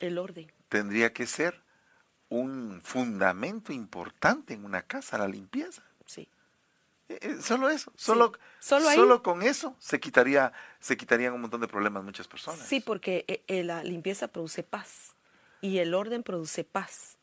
[0.00, 0.50] El orden.
[0.70, 1.60] Tendría que ser
[2.30, 5.82] un fundamento importante en una casa, la limpieza.
[6.06, 6.26] Sí.
[7.10, 11.68] Eh, solo eso, solo, ¿Solo, solo, con eso se quitaría, se quitarían un montón de
[11.68, 12.66] problemas muchas personas.
[12.66, 15.14] Sí, porque la limpieza produce paz
[15.60, 17.18] y el orden produce paz.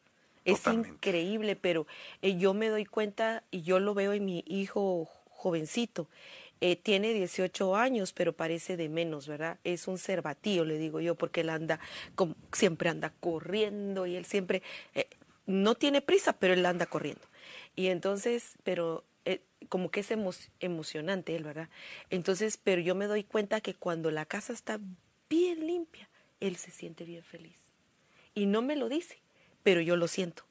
[0.46, 1.86] Es increíble, pero
[2.22, 6.08] eh, yo me doy cuenta y yo lo veo en mi hijo jovencito.
[6.62, 9.60] Eh, tiene 18 años, pero parece de menos, ¿verdad?
[9.64, 11.80] Es un cervatío, le digo yo, porque él anda,
[12.16, 14.62] como, siempre anda corriendo y él siempre,
[14.94, 15.08] eh,
[15.48, 17.22] no tiene prisa, pero él anda corriendo.
[17.76, 19.04] Y entonces, pero
[19.70, 20.12] como que es
[20.60, 21.70] emocionante él, ¿verdad?
[22.10, 24.80] Entonces, pero yo me doy cuenta que cuando la casa está
[25.30, 27.58] bien limpia, él se siente bien feliz
[28.34, 29.18] y no me lo dice,
[29.64, 30.44] pero yo lo siento.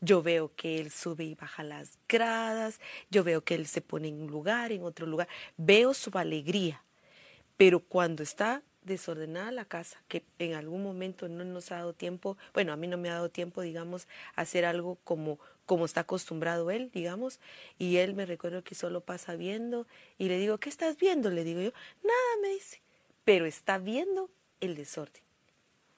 [0.00, 4.08] Yo veo que él sube y baja las gradas, yo veo que él se pone
[4.08, 6.84] en un lugar, en otro lugar, veo su alegría,
[7.56, 12.38] pero cuando está desordenada la casa, que en algún momento no nos ha dado tiempo,
[12.54, 16.70] bueno, a mí no me ha dado tiempo, digamos, hacer algo como como está acostumbrado
[16.70, 17.40] él, digamos,
[17.78, 21.30] y él me recuerdo que solo pasa viendo y le digo, ¿qué estás viendo?
[21.30, 22.80] Le digo yo, nada, me dice,
[23.22, 25.20] pero está viendo el desorden.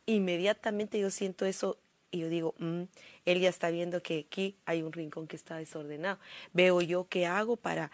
[0.07, 1.79] Inmediatamente yo siento eso
[2.11, 2.83] y yo digo, mm,
[3.25, 6.19] él ya está viendo que aquí hay un rincón que está desordenado.
[6.53, 7.91] Veo yo qué hago para,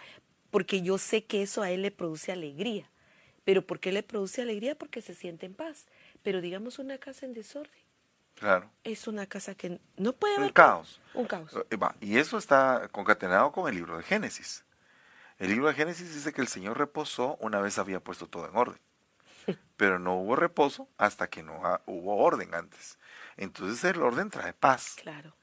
[0.50, 2.90] porque yo sé que eso a él le produce alegría.
[3.44, 4.74] Pero ¿por qué le produce alegría?
[4.74, 5.86] Porque se siente en paz.
[6.22, 7.86] Pero digamos una casa en desorden
[8.36, 8.70] Claro.
[8.84, 10.48] Es una casa que no puede haber.
[10.48, 11.00] Un caos.
[11.14, 11.52] Un caos.
[11.70, 14.64] Eh, y eso está concatenado con el libro de Génesis.
[15.38, 18.56] El libro de Génesis dice que el Señor reposó una vez había puesto todo en
[18.56, 18.78] orden.
[19.76, 22.98] Pero no hubo reposo hasta que no hubo orden antes.
[23.36, 24.96] Entonces el orden trae paz.
[25.00, 25.34] Claro.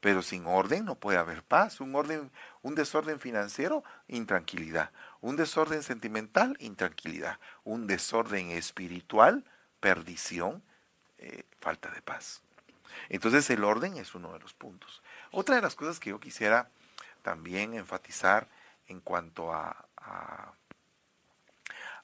[0.00, 1.80] Pero sin orden no puede haber paz.
[1.80, 2.30] Un orden,
[2.62, 4.90] un desorden financiero, intranquilidad.
[5.20, 7.38] Un desorden sentimental, intranquilidad.
[7.64, 9.44] Un desorden espiritual,
[9.80, 10.62] perdición
[11.18, 12.40] eh, falta de paz.
[13.10, 15.02] Entonces el orden es uno de los puntos.
[15.30, 16.70] Otra de las cosas que yo quisiera
[17.22, 18.48] también enfatizar
[18.86, 19.86] en cuanto a,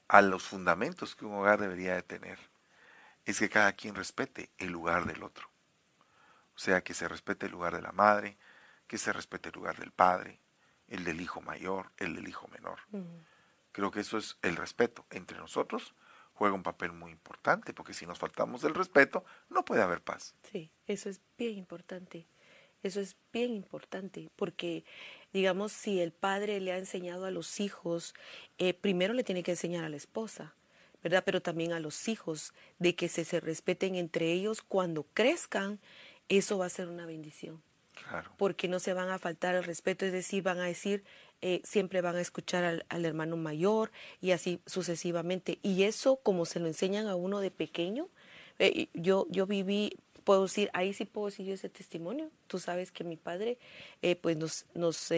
[0.07, 2.39] a, los fundamentos que un hogar debería de tener
[3.31, 5.49] es que cada quien respete el lugar del otro.
[6.55, 8.37] O sea, que se respete el lugar de la madre,
[8.87, 10.39] que se respete el lugar del padre,
[10.87, 12.79] el del hijo mayor, el del hijo menor.
[13.71, 15.93] Creo que eso es el respeto entre nosotros
[16.37, 20.35] juega un papel muy importante, porque si nos faltamos el respeto, no puede haber paz.
[20.43, 22.27] Sí, eso es bien importante.
[22.83, 24.85] Eso es bien importante, porque,
[25.33, 28.13] digamos, si el padre le ha enseñado a los hijos,
[28.59, 30.53] eh, primero le tiene que enseñar a la esposa,
[31.07, 31.23] ¿verdad?
[31.25, 35.79] Pero también a los hijos, de que se, se respeten entre ellos cuando crezcan,
[36.27, 37.61] eso va a ser una bendición.
[37.93, 38.29] Claro.
[38.35, 41.05] Porque no se van a faltar el respeto, es decir, van a decir,
[41.41, 43.89] eh, siempre van a escuchar al, hermano mayor
[44.19, 45.59] y así sucesivamente.
[45.61, 48.09] Y eso, como se lo enseñan a uno de pequeño,
[48.59, 49.95] eh, yo, yo viví,
[50.27, 52.29] puedo decir, ahí sí puedo decir yo ese testimonio.
[52.47, 53.57] Tú sabes que mi padre
[54.01, 55.09] eh, pues nos, nos,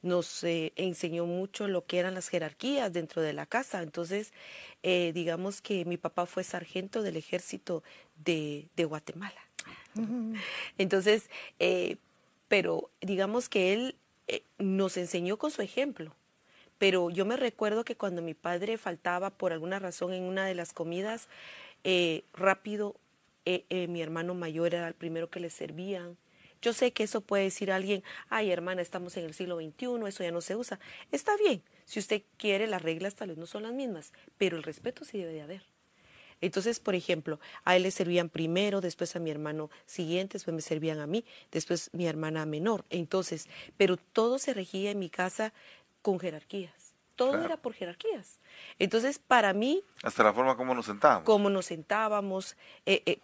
[0.00, 3.82] nos enseñó mucho lo que eran las jerarquías dentro de la casa.
[3.82, 4.32] Entonces,
[4.82, 7.82] digamos que mi papá fue sargento del ejército
[8.24, 9.42] de, de Guatemala.
[10.78, 11.28] Entonces,
[12.48, 13.96] pero digamos que él
[14.28, 16.14] eh, nos enseñó con su ejemplo.
[16.76, 20.54] Pero yo me recuerdo que cuando mi padre faltaba por alguna razón en una de
[20.54, 21.28] las comidas,
[21.82, 22.94] eh, rápido
[23.48, 26.16] eh, mi hermano mayor era el primero que le servían.
[26.60, 30.24] Yo sé que eso puede decir alguien, ay hermana, estamos en el siglo XXI, eso
[30.24, 30.80] ya no se usa.
[31.12, 34.62] Está bien, si usted quiere, las reglas tal vez no son las mismas, pero el
[34.62, 35.62] respeto sí debe de haber.
[36.40, 40.62] Entonces, por ejemplo, a él le servían primero, después a mi hermano siguiente, después me
[40.62, 42.84] servían a mí, después mi hermana menor.
[42.90, 45.52] Entonces, pero todo se regía en mi casa
[46.02, 46.94] con jerarquías.
[47.16, 48.38] Todo era por jerarquías.
[48.78, 49.82] Entonces, para mí...
[50.04, 51.24] Hasta la forma como nos sentábamos.
[51.24, 52.56] Como nos sentábamos.
[52.86, 53.18] Eh, eh,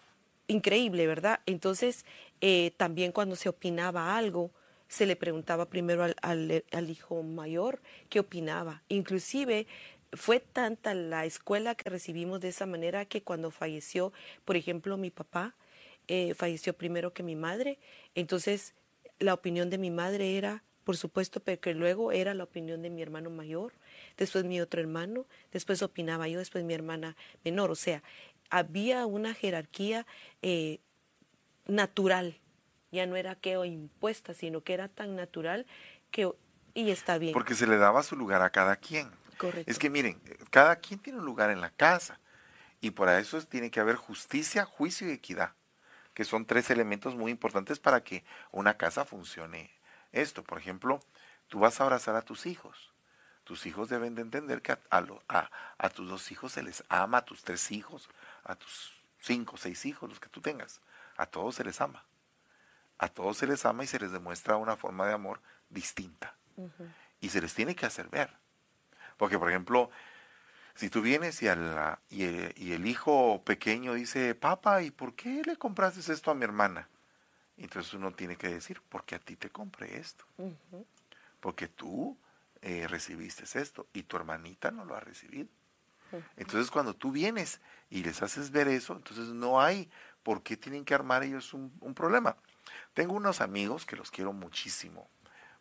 [0.46, 1.40] increíble, ¿verdad?
[1.46, 2.04] Entonces,
[2.40, 4.50] eh, también cuando se opinaba algo,
[4.88, 8.82] se le preguntaba primero al, hijo mayor qué opinaba.
[8.88, 9.66] Inclusive
[10.12, 14.12] fue tanta la escuela que recibimos de esa manera que cuando falleció,
[14.44, 15.54] por ejemplo, mi papá,
[16.06, 17.78] eh, falleció primero que mi madre,
[18.14, 18.74] entonces
[19.18, 23.00] la opinión de mi madre era, por supuesto, que luego era la opinión de mi
[23.00, 23.72] hermano mayor,
[24.16, 28.02] después mi otro hermano, después opinaba yo, después mi hermana menor, o sea,
[28.54, 30.06] había una jerarquía
[30.40, 30.78] eh,
[31.66, 32.38] natural,
[32.92, 35.66] ya no era que o impuesta, sino que era tan natural
[36.12, 36.30] que,
[36.72, 37.32] y está bien.
[37.32, 39.10] Porque se le daba su lugar a cada quien.
[39.66, 42.20] Es que miren, cada quien tiene un lugar en la casa
[42.80, 45.54] y por eso tiene que haber justicia, juicio y equidad,
[46.14, 49.72] que son tres elementos muy importantes para que una casa funcione
[50.12, 50.44] esto.
[50.44, 51.00] Por ejemplo,
[51.48, 52.94] tú vas a abrazar a tus hijos.
[53.44, 57.24] Tus hijos deben de entender que a, a, tus dos hijos se les ama, a
[57.26, 58.08] tus tres hijos,
[58.44, 60.80] a tus cinco, seis hijos, los que tú tengas.
[61.16, 62.04] A todos se les ama.
[62.98, 66.36] A todos se les ama y se les demuestra una forma de amor distinta.
[67.20, 68.30] Y se les tiene que hacer ver.
[69.16, 69.90] Porque, por ejemplo,
[70.74, 76.12] si tú vienes y, y, el, hijo pequeño dice, papá, ¿y por qué le compraste
[76.12, 76.88] esto a mi hermana?
[77.56, 80.24] Entonces uno tiene que decir, porque a ti te compré esto.
[81.40, 82.16] Porque tú
[82.62, 85.48] eh, recibiste esto y tu hermanita no lo ha recibido.
[86.36, 89.90] Entonces cuando tú vienes y les haces ver eso, entonces no hay
[90.22, 92.36] por qué tienen que armar ellos un, problema.
[92.94, 95.08] Tengo unos amigos que los quiero muchísimo,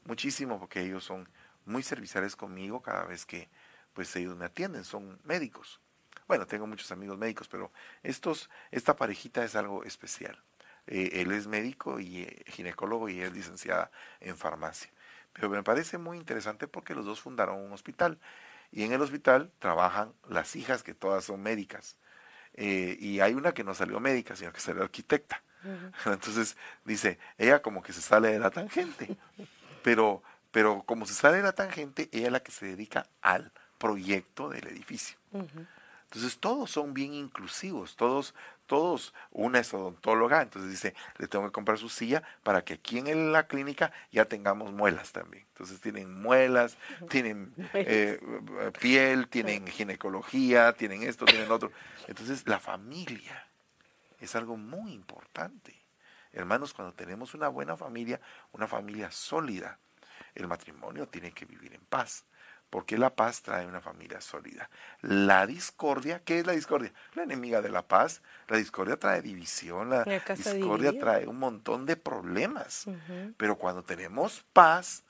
[0.05, 1.27] muchísimo porque ellos son
[1.65, 3.49] muy serviciales conmigo cada vez que
[3.93, 5.79] pues ellos me atienden, son médicos.
[6.27, 10.41] Bueno, tengo muchos amigos médicos, pero estos, esta parejita es algo especial.
[10.87, 14.91] Eh, él es médico y eh, ginecólogo y es licenciada en farmacia.
[15.33, 18.19] Pero me parece muy interesante porque los dos fundaron un hospital
[18.73, 21.97] y en el hospital trabajan las hijas que todas son médicas.
[22.55, 25.43] eh, y hay una que no salió médica, sino que salió arquitecta.
[26.05, 29.17] Entonces dice, ella como que se sale de la tangente,
[29.83, 33.51] pero, pero como se sale de la tangente, ella es la que se dedica al
[33.79, 35.17] proyecto del edificio.
[36.05, 41.51] Entonces todos son bien inclusivos, todos, todos, una es odontóloga, entonces dice, le tengo que
[41.51, 45.45] comprar su silla para que aquí en la clínica ya tengamos muelas también.
[45.49, 46.77] Entonces tienen muelas,
[47.09, 48.19] tienen eh,
[48.79, 51.71] piel, tienen ginecología, tienen esto, tienen otro.
[52.07, 53.47] Entonces la familia
[54.19, 55.81] es algo muy importante.
[56.31, 58.19] Hermanos, cuando tenemos una buena familia,
[58.53, 59.77] una familia sólida,
[60.33, 62.25] el matrimonio tiene que vivir en paz
[62.73, 64.67] porque la paz trae una familia sólida.
[65.01, 66.91] La discordia, ¿qué es la discordia?
[67.13, 68.23] La enemiga de la paz.
[68.47, 72.87] La discordia trae división, la, discordia trae un montón de problemas.
[73.37, 75.03] Pero cuando tenemos paz,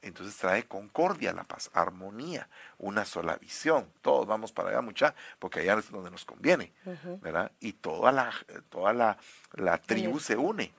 [0.00, 3.90] entonces trae concordia la paz, armonía, una sola visión.
[4.00, 6.72] Todos vamos para allá, mucha, porque allá es donde nos conviene,
[7.20, 7.50] ¿verdad?
[7.58, 8.32] Y toda la,
[8.68, 9.18] toda la,
[9.54, 10.70] la tribu se une.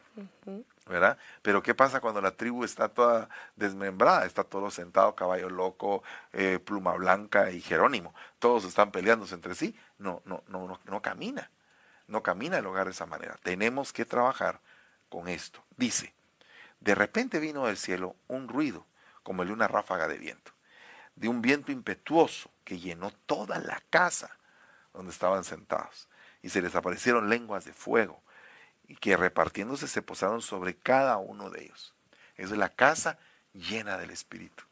[0.90, 1.18] ¿Verdad?
[1.44, 4.26] Pero ¿qué pasa cuando la tribu está toda desmembrada?
[4.26, 8.14] Está todo sentado, caballo loco, eh, pluma blanca y Jerónimo.
[8.40, 9.76] Todos están peleándose entre sí.
[10.00, 11.52] No, no, no, no, no camina.
[12.08, 13.38] No camina el hogar de esa manera.
[13.44, 14.60] Tenemos que trabajar
[15.10, 15.64] con esto.
[15.78, 16.14] Dice,
[16.80, 18.86] de repente vino del cielo un ruido,
[19.22, 20.52] como el de una ráfaga de viento,
[21.16, 24.38] de un viento impetuoso que llenó toda la casa
[24.92, 26.08] donde estaban sentados.
[26.42, 28.24] Y se les aparecieron lenguas de fuego
[28.90, 31.94] y que repartiéndose se posaron sobre cada uno de ellos.
[32.36, 33.20] Es la casa
[33.54, 34.64] llena del Espíritu.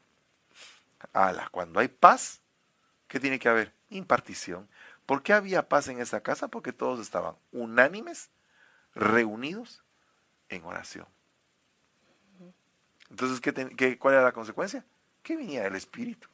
[1.12, 2.40] Ala, cuando hay paz,
[3.06, 3.72] ¿qué tiene que haber?
[3.90, 4.68] Impartición.
[5.06, 6.48] ¿Por qué había paz en esa casa?
[6.48, 8.28] Porque todos estaban unánimes,
[8.92, 9.84] reunidos
[10.48, 11.06] en oración.
[13.08, 14.84] Entonces, ¿qué, cuál era la consecuencia?
[15.22, 16.28] Que venía el Espíritu.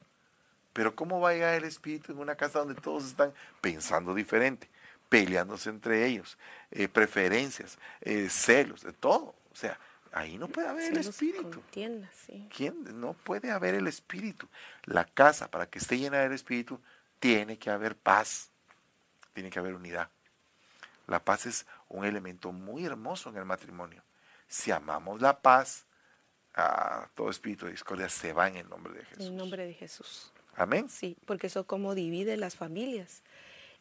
[0.73, 4.71] Pero ¿cómo va a llegar el Espíritu en una casa donde todos están pensando diferente?
[5.15, 6.37] Peleándose entre ellos,
[6.73, 9.37] eh, preferencias, eh, celos, de todo.
[9.53, 9.79] O sea,
[10.11, 11.63] ahí no puede haber el espíritu.
[11.71, 13.01] ¿Quién?
[13.01, 14.49] No puede haber el espíritu.
[14.87, 16.81] La casa, para que esté llena del espíritu,
[17.21, 18.51] tiene que haber paz,
[19.35, 20.09] tiene que haber unidad.
[21.07, 24.03] La paz es un elemento muy hermoso en el matrimonio.
[24.49, 25.87] Si amamos la paz,
[26.55, 29.21] a todo espíritu de discordia se va en el nombre de Jesús.
[29.21, 30.33] En el nombre de Jesús.
[30.57, 30.89] Amén.
[30.91, 33.23] Sí, porque eso como divide las familias.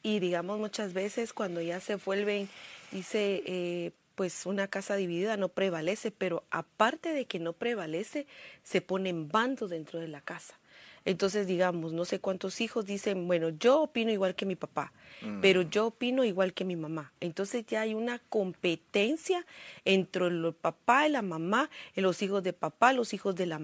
[0.04, 2.50] Y digamos muchas veces cuando ya se vuelven,
[2.92, 8.28] dice, eh, pues una casa dividida no prevalece, pero aparte de que no prevalece,
[8.64, 10.60] se ponen bandos dentro de la casa.
[11.06, 15.42] Entonces, digamos, no sé cuántos hijos dicen, bueno, yo opino igual que mi papá, mm.
[15.42, 17.12] pero yo opino igual que mi mamá.
[17.20, 19.46] Entonces ya hay una competencia
[19.84, 23.60] entre el papá y la mamá, los hijos de papá, los hijos de la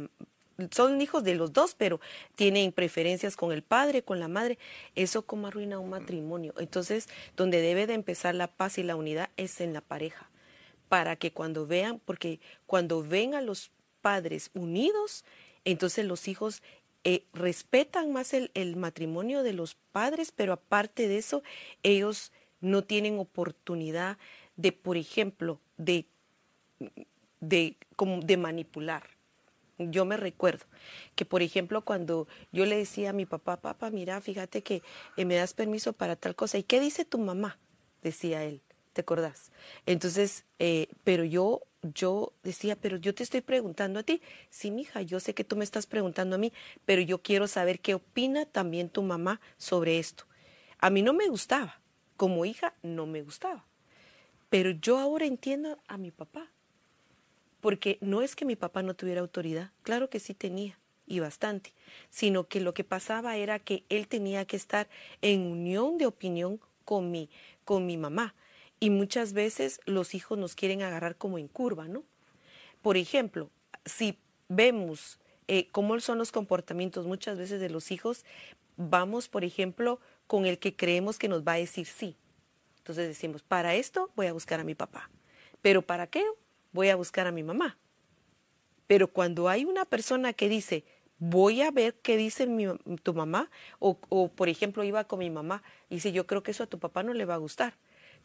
[0.72, 2.00] son hijos de los dos, pero
[2.36, 4.58] tienen preferencias con el padre, con la madre.
[4.95, 6.54] Eso como arruina un matrimonio.
[6.58, 10.30] Entonces, donde debe de empezar la paz y la unidad es en la pareja.
[10.89, 15.26] Para que cuando vean, porque cuando ven a los padres unidos,
[15.65, 16.63] entonces los hijos
[17.04, 21.43] eh, respetan más el, el, matrimonio de los padres, pero aparte de eso,
[21.84, 24.17] ellos no tienen oportunidad
[24.58, 26.06] de, por ejemplo, de,
[27.39, 29.19] de, como de manipular.
[29.80, 30.65] Yo me recuerdo
[31.15, 34.82] que, por ejemplo, cuando yo le decía a mi papá, papá, mira, fíjate que
[35.15, 36.58] eh, me das permiso para tal cosa.
[36.58, 37.58] ¿Y qué dice tu mamá?
[38.02, 38.62] Decía él,
[38.92, 39.52] ¿te acordás?
[39.86, 41.62] Entonces, eh, pero yo,
[41.96, 44.22] yo decía, pero yo te estoy preguntando a ti.
[44.50, 46.52] Sí, mija, yo sé que tú me estás preguntando a mí,
[46.84, 50.26] pero yo quiero saber qué opina también tu mamá sobre esto.
[50.80, 51.80] A mí no me gustaba,
[52.18, 53.65] como hija no me gustaba,
[54.50, 56.50] pero yo ahora entiendo a mi papá
[57.62, 61.74] porque no es que mi papá no tuviera autoridad, claro que sí tenía, y bastante,
[62.10, 64.88] sino que lo que pasaba era que él tenía que estar
[65.22, 67.30] en unión de opinión con mi,
[67.65, 68.36] con mi mamá.
[68.80, 72.04] Y muchas veces los hijos nos quieren agarrar como en curva, ¿no?
[72.82, 73.50] Por ejemplo,
[73.86, 74.17] si
[74.48, 78.24] vemos eh, cómo son los comportamientos muchas veces de los hijos,
[78.78, 82.15] vamos, por ejemplo, con el que creemos que nos va a decir sí.
[82.78, 85.10] Entonces decimos, para esto voy a buscar a mi papá.
[85.62, 86.23] Pero ¿para qué?
[86.72, 87.78] Voy a buscar a mi mamá.
[88.88, 90.84] Pero cuando hay una persona que dice,
[91.20, 92.48] voy a ver qué dice
[93.04, 93.98] tu mamá, o,
[94.30, 97.04] por ejemplo iba con mi mamá y dice, yo creo que eso a tu papá
[97.04, 97.76] no le va a gustar.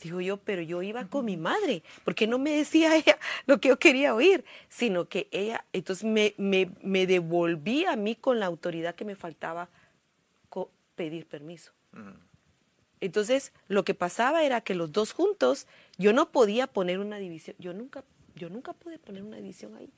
[0.03, 3.69] Digo yo, pero yo iba con mi madre, porque no me decía ella lo que
[3.69, 8.95] yo quería oír, sino que ella, entonces me, me, devolví a mí con la autoridad
[8.95, 9.69] que me faltaba
[10.95, 11.73] pedir permiso.
[13.01, 15.67] Entonces, lo que pasaba era que los dos juntos,
[15.99, 18.05] yo no podía poner una división, yo nunca
[18.35, 19.91] yo nunca pude poner una edición ahí.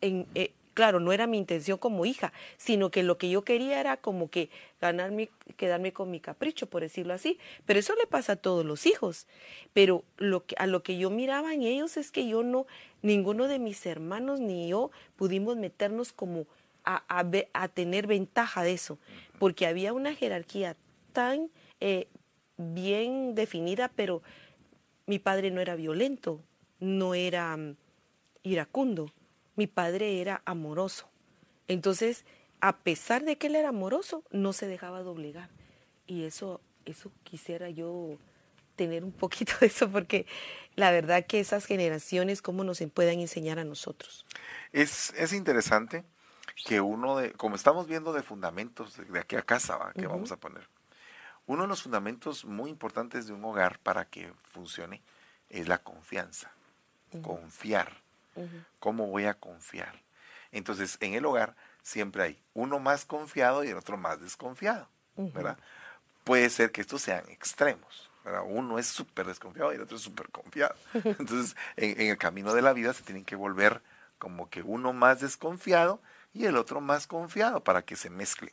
[0.00, 3.80] En, eh, claro, no era mi intención como hija, sino que lo que yo quería
[3.80, 4.50] era como que
[4.80, 7.38] ganarme, quedarme con mi capricho, por decirlo así.
[7.64, 9.26] Pero eso le pasa a todos los hijos.
[9.72, 12.66] Pero lo que, a lo que yo miraba en ellos es que yo no,
[13.02, 16.46] ninguno de mis hermanos ni yo pudimos meternos como
[16.84, 18.98] a, a, tener ventaja de eso,
[19.38, 20.76] porque había una jerarquía
[21.12, 21.48] tan
[21.80, 22.08] eh,
[22.58, 24.22] bien definida, pero
[25.06, 26.40] mi padre no era violento,
[26.84, 27.76] no era mm,
[28.42, 29.12] iracundo,
[29.56, 31.08] mi padre era amoroso.
[31.68, 32.24] Entonces,
[32.60, 35.50] a pesar de que él era amoroso, no se dejaba doblegar.
[36.06, 38.18] Y eso, eso quisiera yo
[38.76, 40.26] tener un poquito de eso, porque
[40.76, 44.26] la verdad que esas generaciones, ¿cómo nos puedan enseñar a nosotros?
[44.72, 46.04] Es, es interesante
[46.66, 49.92] que uno de, como estamos viendo de fundamentos de, aquí a casa, ¿va?
[49.92, 50.68] que vamos a poner,
[51.46, 55.02] uno de los fundamentos muy importantes de un hogar para que funcione
[55.50, 56.52] es la confianza,
[57.22, 58.02] confiar.
[58.80, 60.02] ¿Cómo voy a confiar?
[60.50, 65.58] Entonces, en el hogar siempre hay uno más confiado y el otro más desconfiado, ¿verdad?
[66.24, 68.42] Puede ser que estos sean extremos, ¿verdad?
[68.46, 70.74] Uno es súper desconfiado y el otro es súper confiado.
[71.04, 73.82] Entonces, en, en el camino de la vida se tienen que volver
[74.18, 76.00] como que uno más desconfiado
[76.32, 78.52] y el otro más confiado para que se mezclen.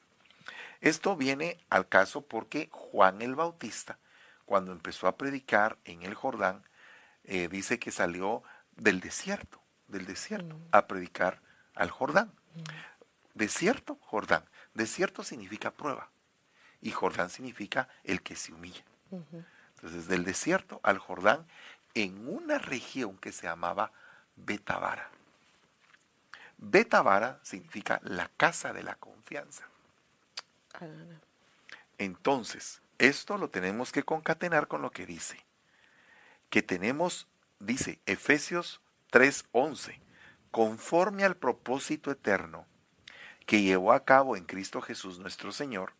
[0.82, 3.99] Esto viene al caso porque Juan el Bautista,
[4.45, 6.64] cuando empezó a predicar en el Jordán,
[7.24, 8.43] eh, dice que salió
[8.76, 10.67] del desierto, del desierto, mm.
[10.72, 11.41] a predicar
[11.76, 12.32] al Jordán.
[12.55, 12.61] Mm.
[13.34, 14.43] Desierto, Jordán.
[14.74, 16.09] Desierto significa prueba
[16.82, 18.84] y Jordán significa el que se humilla.
[19.76, 21.45] Entonces, del desierto al Jordán,
[21.93, 23.91] en una región que se llamaba
[24.36, 25.09] Betabara.
[26.57, 29.65] Betabara significa la casa de la confianza.
[31.97, 35.43] Entonces, esto lo tenemos que concatenar con lo que dice.
[36.51, 37.27] Que tenemos,
[37.59, 40.01] dice Efesios 3:11,
[40.51, 42.67] conforme al propósito eterno
[43.45, 45.93] que llevó a cabo en Cristo Jesús nuestro Señor,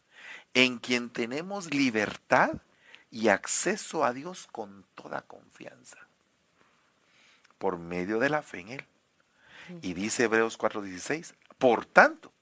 [0.53, 2.51] en quien tenemos libertad
[3.09, 5.99] y acceso a Dios con toda confianza,
[7.57, 8.85] por medio de la fe en Él.
[9.81, 12.33] Y dice Hebreos 4:16, por tanto,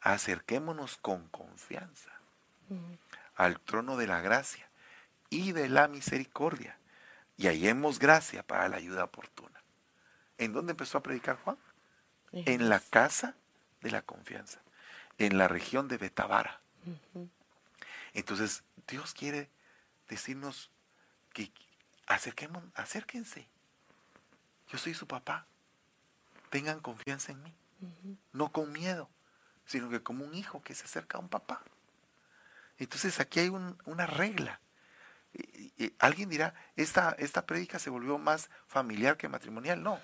[0.00, 2.10] acerquémonos con confianza
[3.34, 4.66] al trono de la gracia
[5.28, 6.79] y de la misericordia
[7.40, 9.62] y hallemos gracia para la ayuda oportuna.
[10.36, 11.56] ¿En dónde empezó a predicar Juan?
[12.32, 13.34] En la casa
[13.80, 14.60] de la confianza,
[15.16, 16.60] en la región de Betabara.
[18.12, 19.48] Entonces, Dios quiere
[20.06, 20.70] decirnos
[21.32, 21.50] que
[22.06, 23.48] acerquemos, acérquense.
[24.68, 25.46] Yo soy su papá.
[26.50, 27.54] Tengan confianza en mí.
[28.34, 29.08] No con miedo,
[29.64, 31.62] sino que como un hijo que se acerca a un papá.
[32.76, 34.60] Entonces aquí hay una regla.
[35.98, 39.82] Alguien dirá, esta, esta prédica se volvió más familiar que matrimonial.
[39.82, 39.98] No,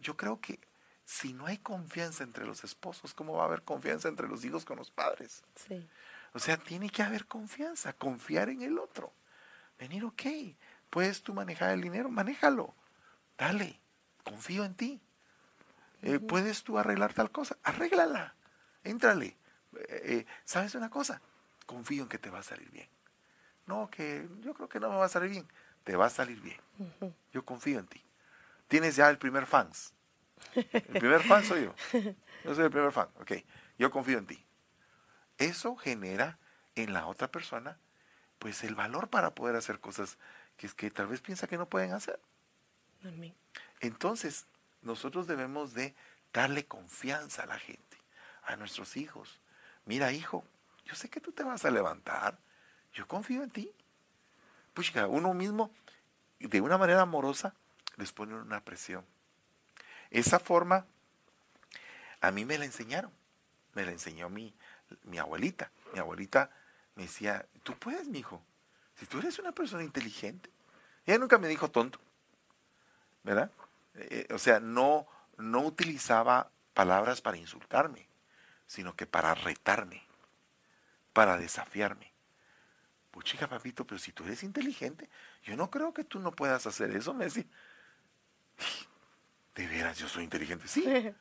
[0.00, 0.60] yo creo que
[1.04, 4.64] si no hay confianza entre los esposos, ¿cómo va a haber confianza entre los hijos
[4.64, 5.42] con los padres?
[5.56, 5.88] Sí.
[6.32, 9.12] O sea, tiene que haber confianza, confiar en el otro.
[9.78, 10.22] Venir, ok,
[10.90, 12.74] puedes tú manejar el dinero, manéjalo.
[13.36, 13.80] Dale,
[14.24, 15.00] confío en ti.
[16.02, 17.56] Eh, ¿Puedes tú arreglar tal cosa?
[17.62, 18.34] Arréglala.
[18.82, 19.36] Éntrale.
[19.76, 21.20] Eh, eh, ¿Sabes una cosa?
[21.66, 22.88] Confío en que te va a salir bien.
[23.66, 25.48] No, que yo creo que no me va a salir bien.
[25.84, 26.60] Te va a salir bien.
[27.32, 28.02] Yo confío en ti.
[28.68, 29.94] Tienes ya el primer fans.
[30.54, 31.74] El primer fan soy yo.
[32.44, 33.08] Yo soy el primer fan.
[33.20, 33.32] Ok.
[33.78, 34.44] Yo confío en ti.
[35.38, 36.38] Eso genera
[36.74, 37.78] en la otra persona
[38.38, 40.18] pues el valor para poder hacer cosas
[40.56, 42.18] que, que tal vez piensa que no pueden hacer.
[43.80, 44.46] Entonces,
[44.80, 45.94] nosotros debemos de
[46.32, 47.98] darle confianza a la gente,
[48.42, 49.40] a nuestros hijos.
[49.84, 50.44] Mira, hijo,
[50.84, 52.38] yo sé que tú te vas a levantar.
[52.92, 53.70] Yo confío en ti.
[54.74, 55.70] Pues uno mismo,
[56.38, 57.54] de una manera amorosa,
[57.96, 59.04] les pone una presión.
[60.10, 60.86] Esa forma,
[62.20, 63.10] a mí me la enseñaron.
[63.74, 64.54] Me la enseñó mi,
[65.04, 65.70] mi abuelita.
[65.92, 66.50] Mi abuelita
[66.94, 68.42] me decía, tú puedes, mi hijo.
[68.96, 70.50] Si tú eres una persona inteligente.
[71.06, 71.98] Ella nunca me dijo tonto.
[73.22, 73.50] ¿Verdad?
[73.94, 78.06] Eh, o sea, no, no utilizaba palabras para insultarme,
[78.66, 80.02] sino que para retarme,
[81.12, 82.11] para desafiarme.
[83.12, 85.08] Pues chica, papito, pero si tú eres inteligente,
[85.44, 87.44] yo no creo que tú no puedas hacer eso, me decía.
[89.54, 90.66] De veras, yo soy inteligente.
[90.66, 90.84] Sí.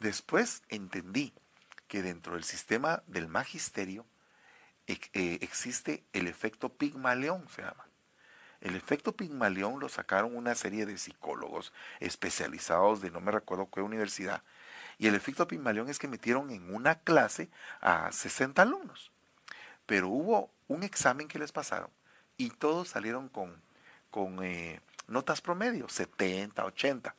[0.00, 1.34] Después entendí
[1.88, 4.06] que dentro del sistema del magisterio
[4.86, 7.86] eh, existe el efecto Pigmaleón, se llama.
[8.62, 13.82] El efecto Pigmalión lo sacaron una serie de psicólogos especializados de no me recuerdo qué
[13.82, 14.42] universidad.
[14.98, 17.50] Y el efecto Pigmalión es que metieron en una clase
[17.80, 19.12] a 60 alumnos.
[19.86, 21.90] Pero hubo un examen que les pasaron
[22.36, 23.60] y todos salieron con,
[24.08, 27.14] con eh, notas promedio, 70, 80.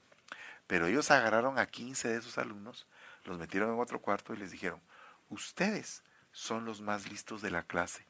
[0.68, 2.88] Pero ellos agarraron a 15 de esos alumnos,
[3.26, 4.80] los metieron en otro cuarto y les dijeron,
[5.30, 8.06] ustedes son los más listos de la clase.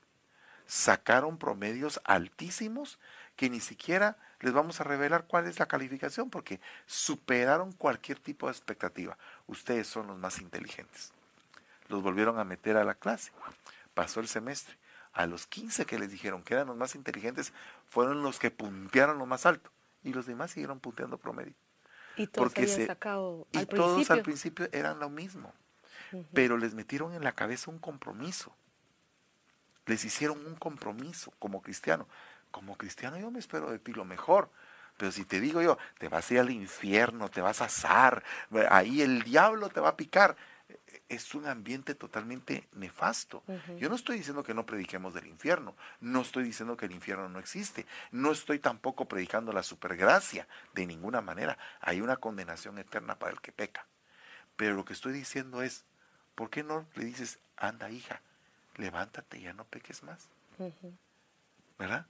[0.68, 3.00] Sacaron promedios altísimos
[3.36, 8.46] que ni siquiera les vamos a revelar cuál es la calificación porque superaron cualquier tipo
[8.46, 9.18] de expectativa.
[9.48, 11.14] Ustedes son los más inteligentes.
[11.88, 13.32] Los volvieron a meter a la clase.
[13.96, 14.78] Pasó el semestre.
[15.14, 17.54] A los 15 que les dijeron que eran los más inteligentes
[17.86, 19.72] fueron los que puntearon lo más alto
[20.04, 21.54] y los demás siguieron punteando promedio.
[22.16, 22.54] Y todos
[22.86, 25.54] sacado y todos al principio eran lo mismo,
[26.34, 28.56] pero les metieron en la cabeza un compromiso.
[29.86, 32.08] Les hicieron un compromiso como cristiano.
[32.52, 34.50] Como cristiano yo me espero de ti lo mejor.
[34.98, 38.24] Pero si te digo yo, te vas a ir al infierno, te vas a asar,
[38.70, 40.36] ahí el diablo te va a picar
[41.10, 43.44] es un ambiente totalmente nefasto.
[43.78, 47.28] Yo no estoy diciendo que no prediquemos del infierno, no estoy diciendo que el infierno
[47.30, 51.58] no existe, no estoy tampoco predicando la supergracia, de ninguna manera.
[51.82, 53.86] Hay una condenación eterna para el que peca.
[54.56, 55.86] Pero lo que estoy diciendo es,
[56.36, 58.22] ¿por qué no le dices, anda hija,
[58.76, 60.30] levántate y ya no peques más?
[61.78, 62.06] ¿Verdad?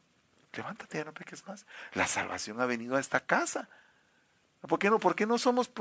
[0.54, 1.66] Levántate y ya no peques más.
[1.94, 3.70] La salvación ha venido a esta casa.
[4.62, 5.72] ¿Por qué no, ¿Por qué no somos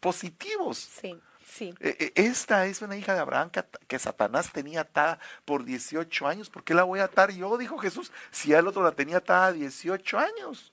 [0.00, 0.78] positivos?
[0.78, 1.20] Sí.
[1.44, 1.74] Sí.
[1.80, 3.50] E, e, esta es una hija de Abraham
[3.86, 6.50] que, Satanás tenía atada por 18 años.
[6.50, 7.56] ¿Por qué la voy a atar yo?
[7.58, 8.12] Dijo Jesús.
[8.30, 10.72] Si el otro la tenía atada 18 años.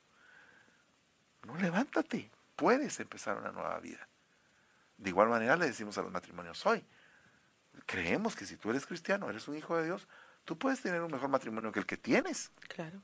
[1.45, 2.31] No, levántate.
[2.55, 4.07] Puedes empezar una nueva vida.
[4.97, 6.83] De igual manera le decimos a los matrimonios hoy.
[7.85, 10.07] Creemos que si tú eres cristiano, eres un hijo de Dios,
[10.45, 12.51] tú puedes tener un mejor matrimonio que el que tienes.
[12.67, 13.01] Claro.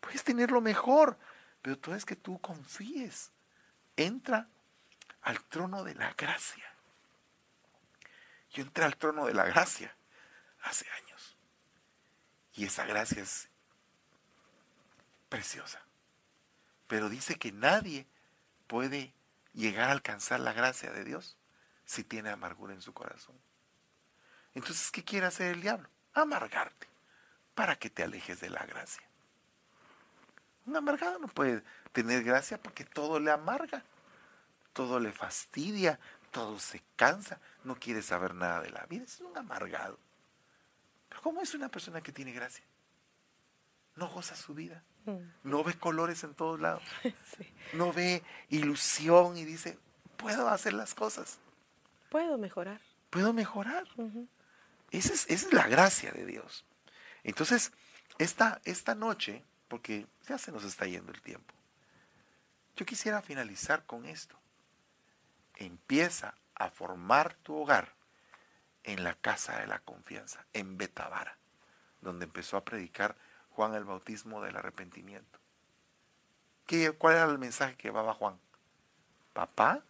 [0.00, 1.18] Puedes tenerlo mejor,
[1.62, 3.32] pero todo es que tú confíes.
[3.96, 4.48] Entra
[5.22, 6.73] al trono de la gracia.
[8.54, 9.94] Yo entré al trono de la gracia
[10.62, 11.36] hace años.
[12.54, 13.48] Y esa gracia es
[15.28, 15.82] preciosa.
[16.86, 18.06] Pero dice que nadie
[18.68, 19.12] puede
[19.52, 21.36] llegar a alcanzar la gracia de Dios
[21.84, 23.36] si tiene amargura en su corazón.
[24.54, 25.88] Entonces, ¿qué quiere hacer el diablo?
[26.12, 26.88] Amargarte
[27.56, 29.02] para que te alejes de la gracia.
[30.66, 33.82] Un amargado no puede tener gracia porque todo le amarga,
[34.72, 35.98] todo le fastidia,
[36.30, 39.98] todo se cansa, no quiere saber nada de la vida, es un amargado.
[41.08, 42.64] Pero ¿cómo es una persona que tiene gracia?
[43.96, 45.18] No goza su vida, mm.
[45.44, 46.82] no ve colores en todos lados,
[47.74, 49.78] no ve ilusión y dice,
[50.16, 51.38] puedo hacer las cosas.
[52.10, 52.80] Puedo mejorar.
[53.10, 53.86] Puedo mejorar.
[54.90, 56.64] esa, es, la gracia de Dios.
[57.22, 57.72] Entonces,
[58.18, 61.54] esta, esta noche, porque ya se nos está yendo el tiempo,
[62.76, 64.36] yo quisiera finalizar con esto
[65.56, 67.92] empieza a formar tu hogar
[68.84, 71.36] en la casa de la confianza, en Betavara,
[72.00, 73.16] donde empezó a predicar
[73.50, 75.38] Juan el bautismo del arrepentimiento.
[76.66, 78.38] ¿Qué, ¿Cuál era el mensaje que llevaba Juan?
[79.32, 79.82] Papá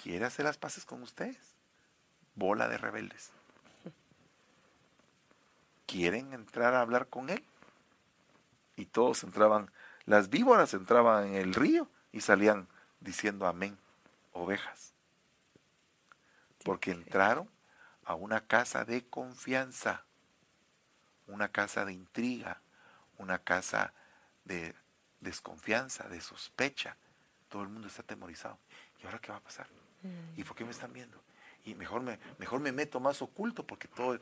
[0.00, 1.54] quiere hacer las paces con ustedes.
[2.34, 3.30] Bola de rebeldes.
[5.86, 7.44] ¿Quieren entrar a hablar con él?
[8.76, 9.70] Y todos entraban,
[10.04, 12.66] las víboras entraban en el río y salían
[13.00, 13.78] diciendo amén
[14.32, 14.93] ovejas,
[16.64, 17.48] porque entraron
[18.04, 20.04] a una casa de confianza,
[21.28, 22.60] una casa de intriga,
[23.18, 23.92] una casa
[24.44, 24.74] de
[25.20, 26.96] desconfianza, de sospecha.
[27.48, 28.58] Todo el mundo está atemorizado.
[29.00, 29.68] ¿Y ahora qué va a pasar?
[30.02, 30.40] Mm.
[30.40, 31.22] ¿Y por qué me están viendo?
[31.64, 34.20] Y mejor me, mejor me meto más oculto porque todo, eh,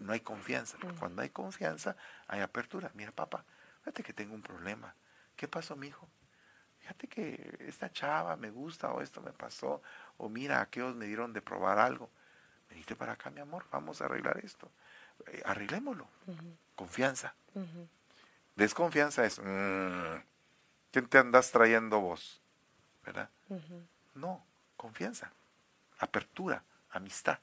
[0.00, 0.76] no hay confianza.
[0.78, 0.98] Mm.
[0.98, 2.90] Cuando hay confianza, hay apertura.
[2.94, 3.44] Mira, papá,
[3.80, 4.94] fíjate que tengo un problema.
[5.36, 6.08] ¿Qué pasó, mi hijo?
[6.84, 9.80] Fíjate que esta chava me gusta o esto me pasó,
[10.18, 12.10] o mira, aquellos me dieron de probar algo.
[12.68, 14.70] Veniste para acá, mi amor, vamos a arreglar esto.
[15.28, 16.06] Eh, arreglémoslo.
[16.74, 17.34] Confianza.
[18.54, 20.16] Desconfianza es, mm,
[20.90, 22.42] ¿quién te andas trayendo vos?
[23.02, 23.30] ¿Verdad?
[24.14, 24.44] No,
[24.76, 25.32] confianza,
[26.00, 27.38] apertura, amistad.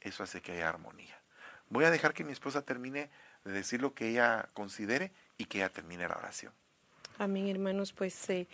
[0.00, 1.18] Eso hace que haya armonía.
[1.68, 3.10] Voy a dejar que mi esposa termine
[3.44, 6.52] de decir lo que ella considere y que ella termine la oración.
[7.20, 7.92] Amén, hermanos.
[7.92, 8.46] Pues eh,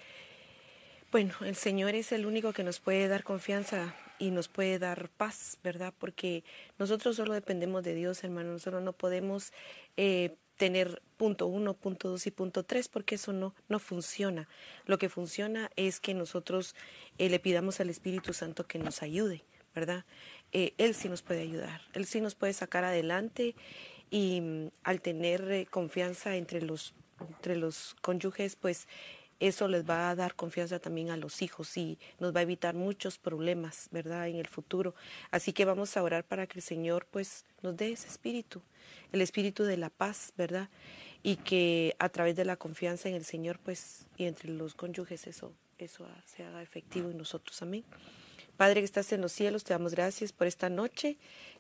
[1.13, 5.11] bueno, el Señor es el único que nos puede dar confianza y nos puede dar
[5.11, 5.93] paz, ¿verdad?
[5.99, 6.45] Porque
[6.79, 8.53] nosotros solo dependemos de Dios, hermanos.
[8.53, 9.53] Nosotros no podemos
[9.99, 14.49] eh, tener punto uno, punto dos y punto tres, porque eso no, no funciona.
[14.87, 16.75] Lo que funciona es que nosotros
[17.19, 19.45] eh, le pidamos al Espíritu Santo que nos ayude,
[19.75, 20.07] ¿verdad?
[20.53, 23.57] él sí nos puede ayudar, Él sí nos puede sacar adelante
[24.09, 28.87] y mm, al tener confianza entre los entre los cónyuges, pues
[29.41, 32.75] eso les va a dar confianza también a los hijos y nos va a evitar
[32.75, 34.29] muchos problemas, ¿verdad?
[34.29, 34.95] En el futuro.
[35.31, 38.63] Así que vamos a orar para que el Señor pues nos dé ese espíritu,
[39.13, 40.69] el espíritu de la paz, ¿verdad?
[41.23, 45.27] Y que a través de la confianza en el Señor pues y entre los cónyuges
[45.27, 47.61] eso, eso se haga efectivo en nosotros.
[47.63, 47.85] Amén.
[48.57, 51.17] Padre que estás en los cielos, te damos gracias por esta noche.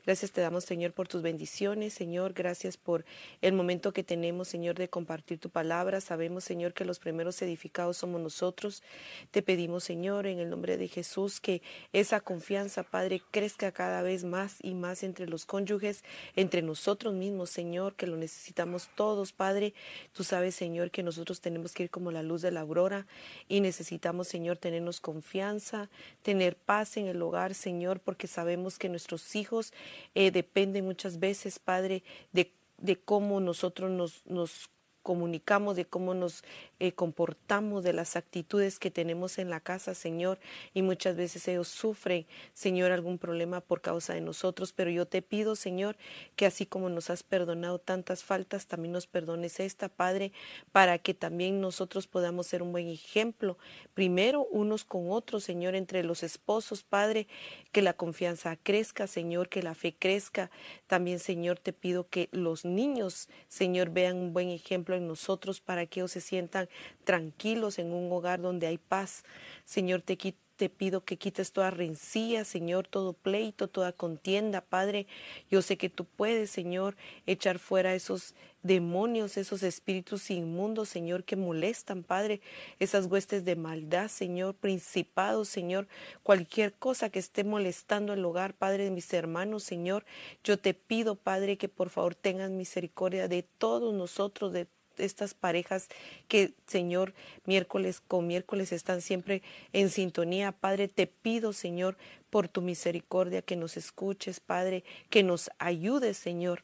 [0.06, 2.34] Gracias te damos, Señor, por tus bendiciones, Señor.
[2.34, 3.06] Gracias por
[3.40, 6.02] el momento que tenemos, Señor, de compartir tu palabra.
[6.02, 8.82] Sabemos, Señor, que los primeros edificados somos nosotros.
[9.30, 11.62] Te pedimos, Señor, en el nombre de Jesús, que
[11.94, 16.04] esa confianza, Padre, crezca cada vez más y más entre los cónyuges,
[16.36, 19.72] entre nosotros mismos, Señor, que lo necesitamos todos, Padre.
[20.12, 23.06] Tú sabes, Señor, que nosotros tenemos que ir como la luz de la aurora
[23.48, 25.88] y necesitamos, Señor, tenernos confianza,
[26.22, 29.72] tener paz en el hogar, Señor, porque sabemos que nuestros hijos
[30.14, 34.70] eh, depende muchas veces, Padre, de, de cómo nosotros nos, nos
[35.04, 36.42] comunicamos, de cómo nos
[36.80, 40.40] eh, comportamos, de las actitudes que tenemos en la casa, Señor.
[40.72, 44.72] Y muchas veces ellos sufren, Señor, algún problema por causa de nosotros.
[44.72, 45.96] Pero yo te pido, Señor,
[46.34, 50.32] que así como nos has perdonado tantas faltas, también nos perdones esta, Padre,
[50.72, 53.58] para que también nosotros podamos ser un buen ejemplo.
[53.92, 57.28] Primero, unos con otros, Señor, entre los esposos, Padre,
[57.72, 60.50] que la confianza crezca, Señor, que la fe crezca.
[60.86, 65.86] También, Señor, te pido que los niños, Señor, vean un buen ejemplo en nosotros para
[65.86, 66.68] que ellos se sientan
[67.04, 69.24] tranquilos en un hogar donde hay paz.
[69.64, 70.16] Señor, te,
[70.56, 75.06] te pido que quites toda rencilla, Señor, todo pleito, toda contienda, Padre.
[75.50, 81.36] Yo sé que tú puedes, Señor, echar fuera esos demonios, esos espíritus inmundos, Señor, que
[81.36, 82.40] molestan, Padre,
[82.78, 85.86] esas huestes de maldad, Señor, principados, Señor,
[86.22, 90.06] cualquier cosa que esté molestando el hogar, Padre de mis hermanos, Señor,
[90.42, 94.66] yo te pido, Padre, que por favor tengas misericordia de todos nosotros, de
[94.98, 95.88] estas parejas
[96.28, 97.14] que, Señor,
[97.44, 99.42] miércoles con miércoles están siempre
[99.72, 100.52] en sintonía.
[100.52, 101.96] Padre, te pido, Señor,
[102.30, 106.62] por tu misericordia, que nos escuches, Padre, que nos ayudes, Señor,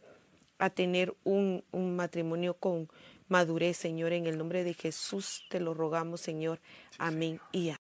[0.59, 2.89] a tener un, un matrimonio con
[3.29, 4.13] madurez, Señor.
[4.13, 6.61] En el nombre de Jesús te lo rogamos, Señor.
[6.99, 7.80] Amén y amén.